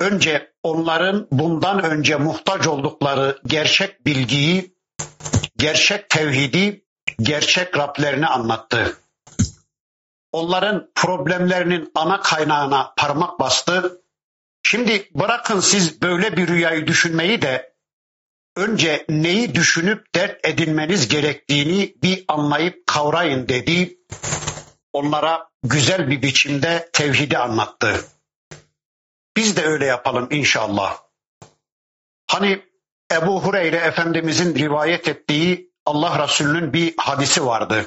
önce 0.00 0.52
onların 0.62 1.28
bundan 1.30 1.84
önce 1.84 2.16
muhtaç 2.16 2.66
oldukları 2.66 3.38
gerçek 3.46 4.06
bilgiyi, 4.06 4.74
gerçek 5.56 6.10
tevhidi, 6.10 6.84
gerçek 7.18 7.78
Rablerini 7.78 8.26
anlattı. 8.26 8.96
Onların 10.32 10.90
problemlerinin 10.94 11.90
ana 11.94 12.20
kaynağına 12.20 12.94
parmak 12.96 13.40
bastı. 13.40 14.02
Şimdi 14.62 15.08
bırakın 15.14 15.60
siz 15.60 16.02
böyle 16.02 16.36
bir 16.36 16.48
rüyayı 16.48 16.86
düşünmeyi 16.86 17.42
de 17.42 17.74
önce 18.56 19.04
neyi 19.08 19.54
düşünüp 19.54 20.14
dert 20.14 20.46
edinmeniz 20.46 21.08
gerektiğini 21.08 21.94
bir 22.02 22.24
anlayıp 22.28 22.86
kavrayın 22.86 23.48
dedi. 23.48 23.98
Onlara 24.92 25.50
güzel 25.62 26.10
bir 26.10 26.22
biçimde 26.22 26.90
tevhidi 26.92 27.38
anlattı. 27.38 28.04
Biz 29.36 29.56
de 29.56 29.64
öyle 29.64 29.86
yapalım 29.86 30.28
inşallah. 30.30 30.98
Hani 32.30 32.62
Ebu 33.12 33.42
Hureyre 33.42 33.76
Efendimizin 33.76 34.54
rivayet 34.54 35.08
ettiği 35.08 35.72
Allah 35.86 36.24
Resulü'nün 36.24 36.72
bir 36.72 36.94
hadisi 36.96 37.46
vardı. 37.46 37.86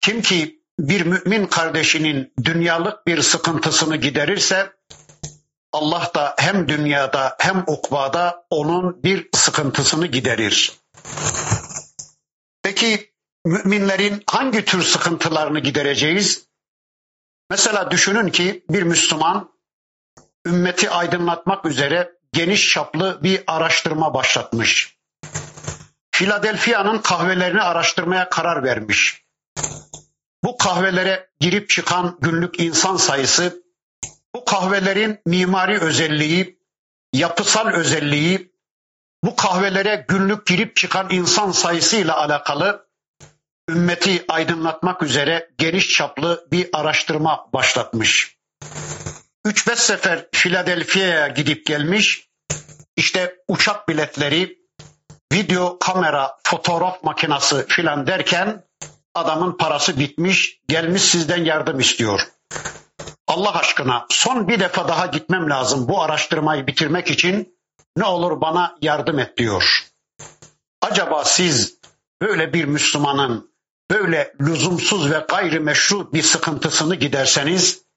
Kim 0.00 0.22
ki 0.22 0.60
bir 0.78 1.06
mümin 1.06 1.46
kardeşinin 1.46 2.32
dünyalık 2.44 3.06
bir 3.06 3.22
sıkıntısını 3.22 3.96
giderirse 3.96 4.72
Allah 5.72 6.10
da 6.14 6.34
hem 6.38 6.68
dünyada 6.68 7.36
hem 7.40 7.64
ukbada 7.66 8.46
onun 8.50 9.02
bir 9.02 9.28
sıkıntısını 9.34 10.06
giderir. 10.06 10.72
Peki 12.62 13.12
müminlerin 13.44 14.22
hangi 14.26 14.64
tür 14.64 14.82
sıkıntılarını 14.82 15.60
gidereceğiz? 15.60 16.46
Mesela 17.50 17.90
düşünün 17.90 18.28
ki 18.28 18.64
bir 18.70 18.82
Müslüman 18.82 19.50
ümmeti 20.46 20.90
aydınlatmak 20.90 21.66
üzere 21.66 22.19
geniş 22.32 22.72
çaplı 22.72 23.20
bir 23.22 23.44
araştırma 23.46 24.14
başlatmış. 24.14 24.96
Philadelphia'nın 26.12 26.98
kahvelerini 26.98 27.62
araştırmaya 27.62 28.28
karar 28.28 28.64
vermiş. 28.64 29.24
Bu 30.44 30.56
kahvelere 30.56 31.30
girip 31.40 31.68
çıkan 31.68 32.18
günlük 32.20 32.60
insan 32.60 32.96
sayısı, 32.96 33.62
bu 34.34 34.44
kahvelerin 34.44 35.18
mimari 35.26 35.78
özelliği, 35.78 36.58
yapısal 37.12 37.66
özelliği, 37.66 38.52
bu 39.24 39.36
kahvelere 39.36 40.04
günlük 40.08 40.46
girip 40.46 40.76
çıkan 40.76 41.10
insan 41.10 41.50
sayısıyla 41.50 42.16
alakalı 42.16 42.90
ümmeti 43.70 44.24
aydınlatmak 44.28 45.02
üzere 45.02 45.50
geniş 45.58 45.90
çaplı 45.90 46.48
bir 46.52 46.68
araştırma 46.72 47.48
başlatmış. 47.52 48.39
3-5 49.50 49.76
sefer 49.76 50.28
Philadelphia'ya 50.32 51.28
gidip 51.28 51.66
gelmiş. 51.66 52.28
İşte 52.96 53.36
uçak 53.48 53.88
biletleri, 53.88 54.58
video 55.32 55.78
kamera, 55.78 56.36
fotoğraf 56.44 57.04
makinesi 57.04 57.66
filan 57.68 58.06
derken 58.06 58.64
adamın 59.14 59.56
parası 59.56 59.98
bitmiş, 59.98 60.60
gelmiş 60.68 61.02
sizden 61.02 61.44
yardım 61.44 61.80
istiyor. 61.80 62.20
Allah 63.26 63.58
aşkına 63.58 64.06
son 64.10 64.48
bir 64.48 64.60
defa 64.60 64.88
daha 64.88 65.06
gitmem 65.06 65.50
lazım 65.50 65.88
bu 65.88 66.02
araştırmayı 66.02 66.66
bitirmek 66.66 67.10
için 67.10 67.58
ne 67.96 68.04
olur 68.04 68.40
bana 68.40 68.76
yardım 68.82 69.18
et 69.18 69.38
diyor. 69.38 69.86
Acaba 70.82 71.24
siz 71.24 71.78
böyle 72.22 72.52
bir 72.52 72.64
Müslümanın 72.64 73.52
böyle 73.90 74.34
lüzumsuz 74.40 75.10
ve 75.10 75.24
gayrimeşru 75.28 76.12
bir 76.12 76.22
sıkıntısını 76.22 76.94
giderseniz 76.94 77.89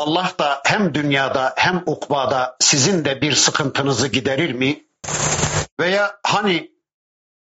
Allah 0.00 0.32
da 0.38 0.62
hem 0.64 0.94
dünyada 0.94 1.54
hem 1.56 1.82
ukbada 1.86 2.56
sizin 2.60 3.04
de 3.04 3.20
bir 3.20 3.32
sıkıntınızı 3.32 4.08
giderir 4.08 4.52
mi? 4.52 4.84
Veya 5.80 6.16
hani 6.22 6.70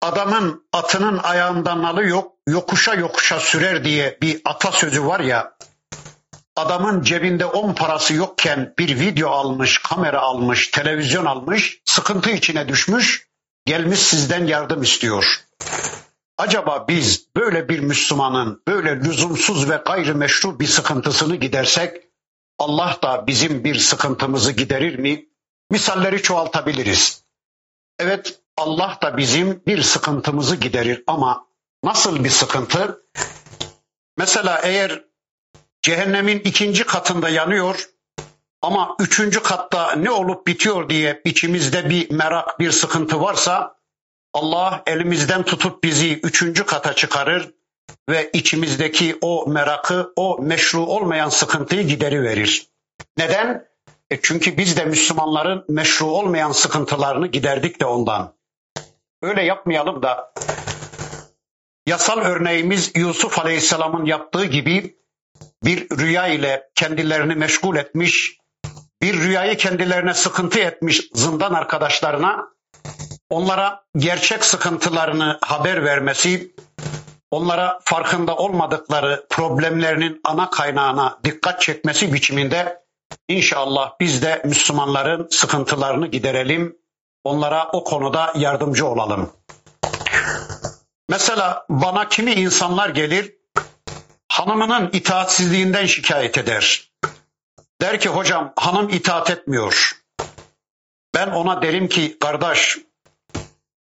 adamın 0.00 0.66
atının 0.72 1.18
ayağından 1.18 1.82
nalı 1.82 2.04
yok, 2.04 2.32
yokuşa 2.48 2.94
yokuşa 2.94 3.40
sürer 3.40 3.84
diye 3.84 4.18
bir 4.22 4.40
atasözü 4.44 5.06
var 5.06 5.20
ya. 5.20 5.56
Adamın 6.56 7.02
cebinde 7.02 7.46
on 7.46 7.74
parası 7.74 8.14
yokken 8.14 8.74
bir 8.78 9.00
video 9.00 9.30
almış, 9.30 9.78
kamera 9.78 10.20
almış, 10.20 10.68
televizyon 10.68 11.24
almış, 11.24 11.80
sıkıntı 11.84 12.30
içine 12.30 12.68
düşmüş, 12.68 13.28
gelmiş 13.66 14.00
sizden 14.00 14.46
yardım 14.46 14.82
istiyor. 14.82 15.40
Acaba 16.38 16.84
biz 16.88 17.26
böyle 17.36 17.68
bir 17.68 17.80
Müslümanın 17.80 18.62
böyle 18.68 18.96
lüzumsuz 18.96 19.70
ve 19.70 19.76
gayrimeşru 19.86 20.60
bir 20.60 20.66
sıkıntısını 20.66 21.36
gidersek 21.36 22.11
Allah 22.62 22.98
da 23.02 23.26
bizim 23.26 23.64
bir 23.64 23.74
sıkıntımızı 23.74 24.52
giderir 24.52 24.98
mi? 24.98 25.26
Misalleri 25.70 26.22
çoğaltabiliriz. 26.22 27.24
Evet 27.98 28.40
Allah 28.56 28.98
da 29.02 29.16
bizim 29.16 29.62
bir 29.66 29.82
sıkıntımızı 29.82 30.56
giderir 30.56 31.04
ama 31.06 31.46
nasıl 31.84 32.24
bir 32.24 32.30
sıkıntı? 32.30 33.02
Mesela 34.16 34.60
eğer 34.64 35.04
cehennemin 35.82 36.38
ikinci 36.38 36.84
katında 36.84 37.28
yanıyor 37.28 37.88
ama 38.60 38.96
üçüncü 39.00 39.42
katta 39.42 39.92
ne 39.92 40.10
olup 40.10 40.46
bitiyor 40.46 40.88
diye 40.88 41.20
içimizde 41.24 41.90
bir 41.90 42.10
merak, 42.10 42.60
bir 42.60 42.70
sıkıntı 42.70 43.20
varsa 43.20 43.76
Allah 44.32 44.82
elimizden 44.86 45.42
tutup 45.42 45.84
bizi 45.84 46.20
üçüncü 46.20 46.66
kata 46.66 46.94
çıkarır 46.94 47.54
ve 48.08 48.30
içimizdeki 48.32 49.18
o 49.20 49.46
merakı, 49.46 50.12
o 50.16 50.38
meşru 50.42 50.86
olmayan 50.86 51.28
sıkıntıyı 51.28 51.86
gideri 51.86 52.22
verir. 52.22 52.66
Neden? 53.18 53.66
E 54.10 54.20
çünkü 54.22 54.56
biz 54.56 54.76
de 54.76 54.84
Müslümanların 54.84 55.64
meşru 55.68 56.06
olmayan 56.06 56.52
sıkıntılarını 56.52 57.26
giderdik 57.26 57.80
de 57.80 57.86
ondan. 57.86 58.34
Öyle 59.22 59.42
yapmayalım 59.42 60.02
da 60.02 60.32
yasal 61.86 62.18
örneğimiz 62.18 62.92
Yusuf 62.96 63.38
Aleyhisselam'ın 63.38 64.04
yaptığı 64.04 64.44
gibi 64.44 64.96
bir 65.64 65.90
rüya 65.90 66.26
ile 66.26 66.68
kendilerini 66.74 67.34
meşgul 67.34 67.76
etmiş, 67.76 68.38
bir 69.02 69.20
rüyayı 69.20 69.56
kendilerine 69.56 70.14
sıkıntı 70.14 70.60
etmiş 70.60 71.08
zindan 71.14 71.54
arkadaşlarına 71.54 72.48
onlara 73.30 73.84
gerçek 73.96 74.44
sıkıntılarını 74.44 75.38
haber 75.42 75.84
vermesi, 75.84 76.54
onlara 77.32 77.78
farkında 77.84 78.36
olmadıkları 78.36 79.26
problemlerinin 79.30 80.20
ana 80.24 80.50
kaynağına 80.50 81.18
dikkat 81.24 81.60
çekmesi 81.60 82.12
biçiminde 82.12 82.82
inşallah 83.28 83.92
biz 84.00 84.22
de 84.22 84.42
Müslümanların 84.44 85.28
sıkıntılarını 85.30 86.06
giderelim, 86.06 86.76
onlara 87.24 87.68
o 87.72 87.84
konuda 87.84 88.32
yardımcı 88.36 88.86
olalım. 88.86 89.32
Mesela 91.08 91.66
bana 91.70 92.08
kimi 92.08 92.32
insanlar 92.32 92.88
gelir, 92.88 93.34
hanımının 94.28 94.90
itaatsizliğinden 94.92 95.86
şikayet 95.86 96.38
eder. 96.38 96.92
Der 97.80 98.00
ki 98.00 98.08
hocam 98.08 98.52
hanım 98.56 98.88
itaat 98.88 99.30
etmiyor. 99.30 100.02
Ben 101.14 101.30
ona 101.30 101.62
derim 101.62 101.88
ki 101.88 102.18
kardeş 102.18 102.78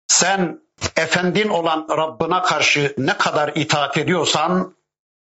sen 0.08 0.67
efendin 0.96 1.48
olan 1.48 1.86
Rabbına 1.90 2.42
karşı 2.42 2.94
ne 2.98 3.16
kadar 3.16 3.52
itaat 3.54 3.96
ediyorsan 3.96 4.74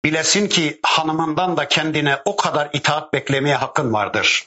bilesin 0.04 0.48
ki 0.48 0.80
hanımından 0.82 1.56
da 1.56 1.68
kendine 1.68 2.18
o 2.24 2.36
kadar 2.36 2.70
itaat 2.72 3.12
beklemeye 3.12 3.54
hakkın 3.54 3.92
vardır. 3.92 4.46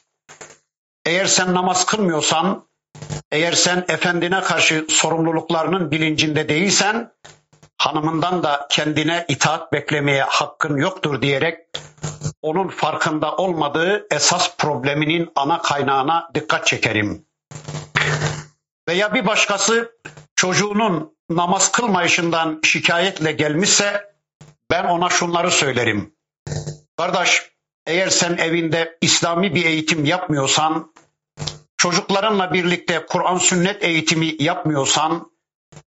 Eğer 1.06 1.26
sen 1.26 1.54
namaz 1.54 1.86
kılmıyorsan, 1.86 2.68
eğer 3.32 3.54
sen 3.54 3.86
efendine 3.88 4.42
karşı 4.42 4.86
sorumluluklarının 4.90 5.92
bilincinde 5.92 6.50
değilsen, 6.50 7.12
hanımından 7.78 8.44
da 8.44 8.68
kendine 8.70 9.26
itaat 9.28 9.74
beklemeye 9.74 10.24
hakkın 10.24 10.78
yoktur 10.78 11.22
diyerek 11.22 11.60
onun 12.42 12.68
farkında 12.68 13.36
olmadığı 13.36 14.08
esas 14.12 14.58
probleminin 14.58 15.32
ana 15.36 15.62
kaynağına 15.62 16.32
dikkat 16.36 16.68
çekerim. 16.68 17.26
Veya 18.90 19.14
bir 19.14 19.26
başkası 19.26 19.92
çocuğunun 20.44 21.18
namaz 21.30 21.72
kılmayışından 21.72 22.60
şikayetle 22.64 23.32
gelmişse 23.32 24.14
ben 24.72 24.84
ona 24.84 25.10
şunları 25.10 25.52
söylerim. 25.52 26.16
Kardeş 26.98 27.52
eğer 27.88 28.10
sen 28.10 28.38
evinde 28.38 28.98
İslami 29.02 29.56
bir 29.56 29.66
eğitim 29.66 30.06
yapmıyorsan, 30.06 30.94
çocuklarınla 31.78 32.54
birlikte 32.54 33.06
Kur'an 33.06 33.38
sünnet 33.38 33.84
eğitimi 33.84 34.36
yapmıyorsan, 34.40 35.32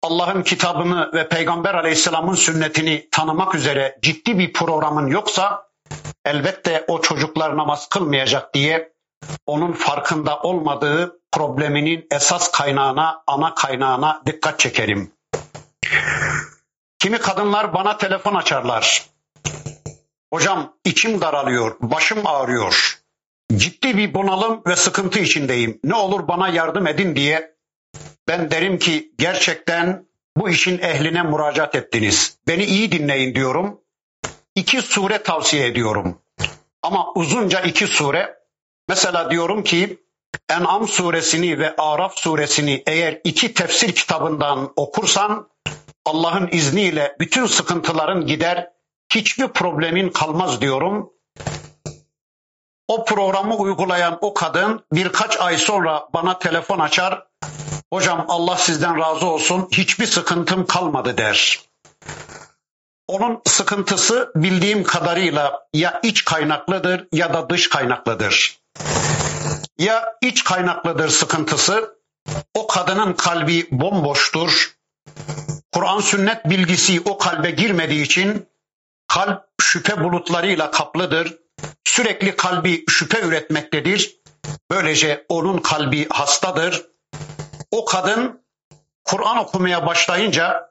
Allah'ın 0.01 0.43
kitabını 0.43 1.11
ve 1.13 1.29
Peygamber 1.29 1.73
aleyhisselamın 1.73 2.35
sünnetini 2.35 3.07
tanımak 3.11 3.55
üzere 3.55 3.99
ciddi 4.01 4.39
bir 4.39 4.53
programın 4.53 5.07
yoksa 5.07 5.67
elbette 6.25 6.85
o 6.87 7.01
çocuklar 7.01 7.57
namaz 7.57 7.89
kılmayacak 7.89 8.53
diye 8.53 8.93
onun 9.45 9.71
farkında 9.71 10.39
olmadığı 10.39 11.22
probleminin 11.33 12.07
esas 12.11 12.51
kaynağına, 12.51 13.23
ana 13.27 13.55
kaynağına 13.55 14.21
dikkat 14.25 14.59
çekerim. 14.59 15.11
Kimi 16.99 17.17
kadınlar 17.17 17.73
bana 17.73 17.97
telefon 17.97 18.35
açarlar. 18.35 19.05
Hocam 20.33 20.73
içim 20.85 21.21
daralıyor, 21.21 21.75
başım 21.81 22.27
ağrıyor. 22.27 22.99
Ciddi 23.55 23.97
bir 23.97 24.13
bunalım 24.13 24.61
ve 24.67 24.75
sıkıntı 24.75 25.19
içindeyim. 25.19 25.79
Ne 25.83 25.95
olur 25.95 26.27
bana 26.27 26.49
yardım 26.49 26.87
edin 26.87 27.15
diye 27.15 27.55
ben 28.27 28.51
derim 28.51 28.79
ki 28.79 29.11
gerçekten 29.17 30.05
bu 30.37 30.49
işin 30.49 30.79
ehline 30.79 31.23
müracaat 31.23 31.75
ettiniz. 31.75 32.37
Beni 32.47 32.63
iyi 32.63 32.91
dinleyin 32.91 33.35
diyorum. 33.35 33.81
İki 34.55 34.81
sure 34.81 35.23
tavsiye 35.23 35.67
ediyorum. 35.67 36.19
Ama 36.81 37.13
uzunca 37.13 37.61
iki 37.61 37.87
sure. 37.87 38.39
Mesela 38.89 39.31
diyorum 39.31 39.63
ki 39.63 40.03
En'am 40.49 40.87
suresini 40.87 41.59
ve 41.59 41.75
Araf 41.77 42.17
suresini 42.17 42.83
eğer 42.87 43.21
iki 43.23 43.53
tefsir 43.53 43.95
kitabından 43.95 44.73
okursan 44.75 45.47
Allah'ın 46.05 46.49
izniyle 46.51 47.15
bütün 47.19 47.45
sıkıntıların 47.45 48.25
gider, 48.25 48.69
hiçbir 49.13 49.47
problemin 49.47 50.09
kalmaz 50.09 50.61
diyorum. 50.61 51.13
O 52.87 53.05
programı 53.05 53.55
uygulayan 53.55 54.17
o 54.21 54.33
kadın 54.33 54.85
birkaç 54.93 55.39
ay 55.39 55.57
sonra 55.57 56.07
bana 56.13 56.39
telefon 56.39 56.79
açar. 56.79 57.27
Hocam 57.93 58.25
Allah 58.27 58.57
sizden 58.57 58.99
razı 58.99 59.25
olsun 59.25 59.67
hiçbir 59.71 60.05
sıkıntım 60.05 60.65
kalmadı 60.65 61.17
der. 61.17 61.59
Onun 63.07 63.41
sıkıntısı 63.45 64.31
bildiğim 64.35 64.83
kadarıyla 64.83 65.67
ya 65.73 65.99
iç 66.03 66.25
kaynaklıdır 66.25 67.07
ya 67.13 67.33
da 67.33 67.49
dış 67.49 67.69
kaynaklıdır. 67.69 68.59
Ya 69.83 70.15
iç 70.21 70.43
kaynaklıdır 70.43 71.09
sıkıntısı, 71.09 71.95
o 72.53 72.67
kadının 72.67 73.13
kalbi 73.13 73.67
bomboştur. 73.71 74.75
Kur'an 75.73 75.99
sünnet 75.99 76.49
bilgisi 76.49 77.01
o 77.05 77.17
kalbe 77.17 77.51
girmediği 77.51 78.03
için 78.03 78.47
kalp 79.07 79.43
şüphe 79.61 80.03
bulutlarıyla 80.03 80.71
kaplıdır. 80.71 81.37
Sürekli 81.85 82.35
kalbi 82.35 82.83
şüphe 82.89 83.21
üretmektedir. 83.21 84.15
Böylece 84.71 85.25
onun 85.29 85.57
kalbi 85.57 86.09
hastadır. 86.09 86.85
O 87.71 87.85
kadın 87.85 88.45
Kur'an 89.03 89.37
okumaya 89.37 89.85
başlayınca, 89.85 90.69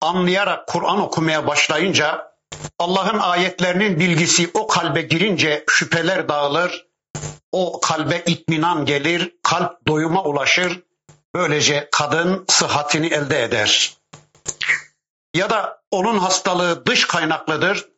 anlayarak 0.00 0.68
Kur'an 0.68 1.00
okumaya 1.00 1.46
başlayınca, 1.46 2.32
Allah'ın 2.78 3.18
ayetlerinin 3.18 4.00
bilgisi 4.00 4.50
o 4.54 4.66
kalbe 4.66 5.02
girince 5.02 5.64
şüpheler 5.68 6.28
dağılır, 6.28 6.89
o 7.52 7.80
kalbe 7.80 8.22
itminan 8.26 8.84
gelir, 8.84 9.34
kalp 9.42 9.86
doyuma 9.88 10.24
ulaşır. 10.24 10.82
Böylece 11.34 11.88
kadın 11.92 12.44
sıhhatini 12.48 13.06
elde 13.06 13.44
eder. 13.44 13.96
Ya 15.34 15.50
da 15.50 15.82
onun 15.90 16.18
hastalığı 16.18 16.86
dış 16.86 17.06
kaynaklıdır. 17.06 17.88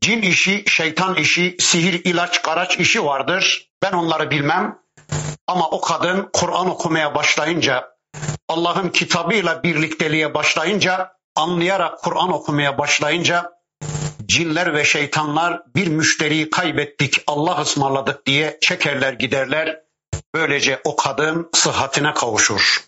Cin 0.00 0.22
işi, 0.22 0.64
şeytan 0.68 1.14
işi, 1.14 1.56
sihir, 1.60 2.04
ilaç, 2.04 2.42
karaç 2.42 2.76
işi 2.78 3.04
vardır. 3.04 3.70
Ben 3.82 3.92
onları 3.92 4.30
bilmem. 4.30 4.78
Ama 5.46 5.68
o 5.70 5.80
kadın 5.80 6.30
Kur'an 6.32 6.70
okumaya 6.70 7.14
başlayınca, 7.14 7.92
Allah'ın 8.48 8.88
kitabıyla 8.88 9.62
birlikteliğe 9.62 10.34
başlayınca, 10.34 11.12
anlayarak 11.36 11.98
Kur'an 11.98 12.32
okumaya 12.32 12.78
başlayınca 12.78 13.52
cinler 14.26 14.74
ve 14.74 14.84
şeytanlar 14.84 15.62
bir 15.76 15.86
müşteriyi 15.86 16.50
kaybettik, 16.50 17.22
Allah 17.26 17.60
ısmarladık 17.60 18.26
diye 18.26 18.58
çekerler 18.60 19.12
giderler. 19.12 19.82
Böylece 20.34 20.80
o 20.84 20.96
kadın 20.96 21.50
sıhhatine 21.52 22.14
kavuşur. 22.14 22.84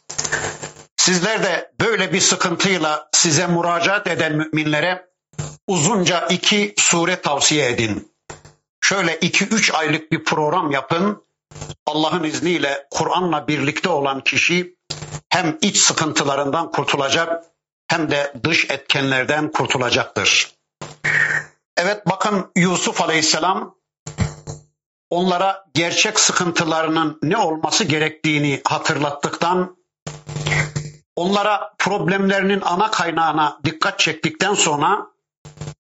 Sizler 0.97 1.43
de 1.43 1.73
böyle 1.81 2.13
bir 2.13 2.21
sıkıntıyla 2.21 3.09
size 3.13 3.47
müracaat 3.47 4.07
eden 4.07 4.37
müminlere 4.37 5.07
uzunca 5.67 6.27
iki 6.27 6.75
sure 6.79 7.21
tavsiye 7.21 7.71
edin. 7.71 8.13
Şöyle 8.81 9.19
iki 9.21 9.45
üç 9.45 9.75
aylık 9.75 10.13
bir 10.13 10.25
program 10.25 10.71
yapın. 10.71 11.25
Allah'ın 11.87 12.25
izniyle 12.25 12.87
Kur'an'la 12.91 13.49
birlikte 13.49 13.89
olan 13.89 14.21
kişi 14.21 14.77
hem 15.29 15.59
iç 15.61 15.77
sıkıntılarından 15.77 16.71
kurtulacak 16.71 17.45
hem 17.89 18.11
de 18.11 18.33
dış 18.45 18.71
etkenlerden 18.71 19.53
kurtulacaktır. 19.53 20.55
Evet 21.77 22.07
bakın 22.07 22.51
Yusuf 22.57 23.03
Aleyhisselam 23.03 23.75
onlara 25.11 25.65
gerçek 25.75 26.21
sıkıntılarının 26.21 27.19
ne 27.23 27.37
olması 27.37 27.85
gerektiğini 27.85 28.61
hatırlattıktan 28.65 29.77
onlara 31.17 31.75
problemlerinin 31.79 32.61
ana 32.61 32.91
kaynağına 32.91 33.61
dikkat 33.65 33.99
çektikten 33.99 34.55
sonra 34.55 35.07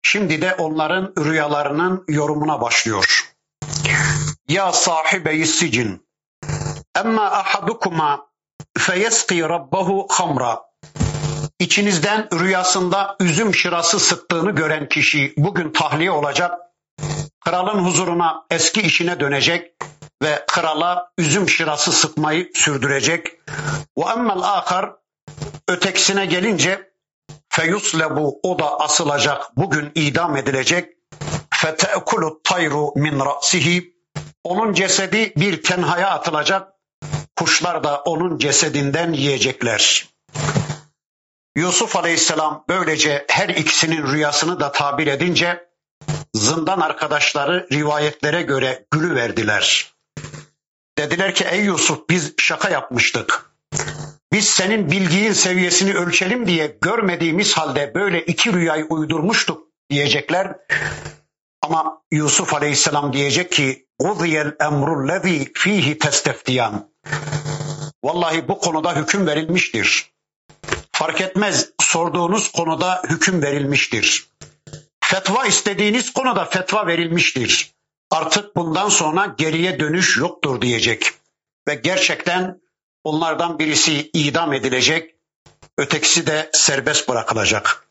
şimdi 0.02 0.42
de 0.42 0.54
onların 0.54 1.12
rüyalarının 1.18 2.04
yorumuna 2.08 2.60
başlıyor. 2.60 3.34
Ya 4.48 4.72
sahibeyi 4.72 5.46
sicin 5.46 6.06
emma 6.96 7.24
ahadukuma 7.24 8.26
feyeski 8.78 9.42
rabbahu 9.42 10.06
hamra 10.10 10.62
İçinizden 11.58 12.28
rüyasında 12.32 13.16
üzüm 13.20 13.54
şırası 13.54 14.00
sıktığını 14.00 14.50
gören 14.50 14.88
kişi 14.88 15.34
bugün 15.36 15.72
tahliye 15.72 16.10
olacak. 16.10 16.52
Kralın 17.44 17.84
huzuruna 17.84 18.44
eski 18.50 18.80
işine 18.80 19.20
dönecek 19.20 19.72
ve 20.22 20.44
krala 20.46 21.10
üzüm 21.18 21.48
şırası 21.48 21.92
sıkmayı 21.92 22.50
sürdürecek. 22.54 23.26
Ve 23.98 24.02
emmel 24.10 24.38
ahar 24.38 24.92
Ötekisine 25.68 26.26
gelince 26.26 26.90
feyuslebu 27.48 28.40
o 28.42 28.58
da 28.58 28.80
asılacak, 28.80 29.56
bugün 29.56 29.92
idam 29.94 30.36
edilecek. 30.36 30.88
Fete'kulu 31.54 32.40
tayru 32.44 32.92
min 32.96 33.20
ra'sihi 33.20 33.94
onun 34.44 34.72
cesedi 34.72 35.32
bir 35.36 35.62
tenhaya 35.62 36.10
atılacak. 36.10 36.68
Kuşlar 37.36 37.84
da 37.84 38.02
onun 38.02 38.38
cesedinden 38.38 39.12
yiyecekler. 39.12 40.08
Yusuf 41.56 41.96
Aleyhisselam 41.96 42.64
böylece 42.68 43.24
her 43.28 43.48
ikisinin 43.48 44.06
rüyasını 44.06 44.60
da 44.60 44.72
tabir 44.72 45.06
edince 45.06 45.68
zindan 46.34 46.80
arkadaşları 46.80 47.66
rivayetlere 47.72 48.42
göre 48.42 48.86
gülü 48.90 49.14
verdiler. 49.14 49.94
Dediler 50.98 51.34
ki 51.34 51.44
ey 51.50 51.64
Yusuf 51.64 52.08
biz 52.10 52.34
şaka 52.38 52.70
yapmıştık. 52.70 53.50
Biz 54.32 54.48
senin 54.48 54.90
bilginin 54.90 55.32
seviyesini 55.32 55.94
ölçelim 55.94 56.46
diye 56.46 56.78
görmediğimiz 56.80 57.52
halde 57.52 57.92
böyle 57.94 58.24
iki 58.24 58.52
rüyayı 58.52 58.84
uydurmuştuk 58.84 59.68
diyecekler. 59.90 60.56
Ama 61.62 62.02
Yusuf 62.12 62.54
Aleyhisselam 62.54 63.12
diyecek 63.12 63.52
ki 63.52 63.86
"Uziyel 63.98 64.52
emrullezî 64.60 65.52
fihi 65.54 65.98
testeftiyan." 65.98 66.90
Vallahi 68.04 68.48
bu 68.48 68.58
konuda 68.58 68.96
hüküm 68.96 69.26
verilmiştir. 69.26 70.13
Fark 70.94 71.20
etmez 71.20 71.70
sorduğunuz 71.80 72.52
konuda 72.52 73.02
hüküm 73.08 73.42
verilmiştir. 73.42 74.30
Fetva 75.04 75.46
istediğiniz 75.46 76.12
konuda 76.12 76.44
fetva 76.44 76.86
verilmiştir. 76.86 77.74
Artık 78.10 78.56
bundan 78.56 78.88
sonra 78.88 79.34
geriye 79.38 79.80
dönüş 79.80 80.16
yoktur 80.16 80.60
diyecek. 80.60 81.10
Ve 81.68 81.74
gerçekten 81.74 82.60
onlardan 83.04 83.58
birisi 83.58 84.10
idam 84.12 84.52
edilecek, 84.52 85.14
ötekisi 85.78 86.26
de 86.26 86.50
serbest 86.52 87.08
bırakılacak. 87.08 87.88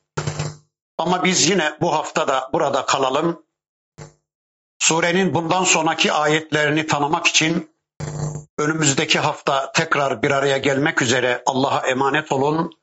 Ama 0.98 1.24
biz 1.24 1.50
yine 1.50 1.78
bu 1.82 1.94
hafta 1.94 2.28
da 2.28 2.50
burada 2.54 2.86
kalalım. 2.86 3.44
Surenin 4.80 5.34
bundan 5.34 5.64
sonraki 5.64 6.12
ayetlerini 6.12 6.88
tanımak 6.88 7.28
için 7.28 7.72
önümüzdeki 8.58 9.20
hafta 9.20 9.72
tekrar 9.72 10.24
bir 10.24 10.32
araya 10.32 10.58
gelmek 10.58 11.02
üzere 11.02 11.44
Allah'a 11.46 11.88
emanet 11.88 12.32
olun. 12.32 12.83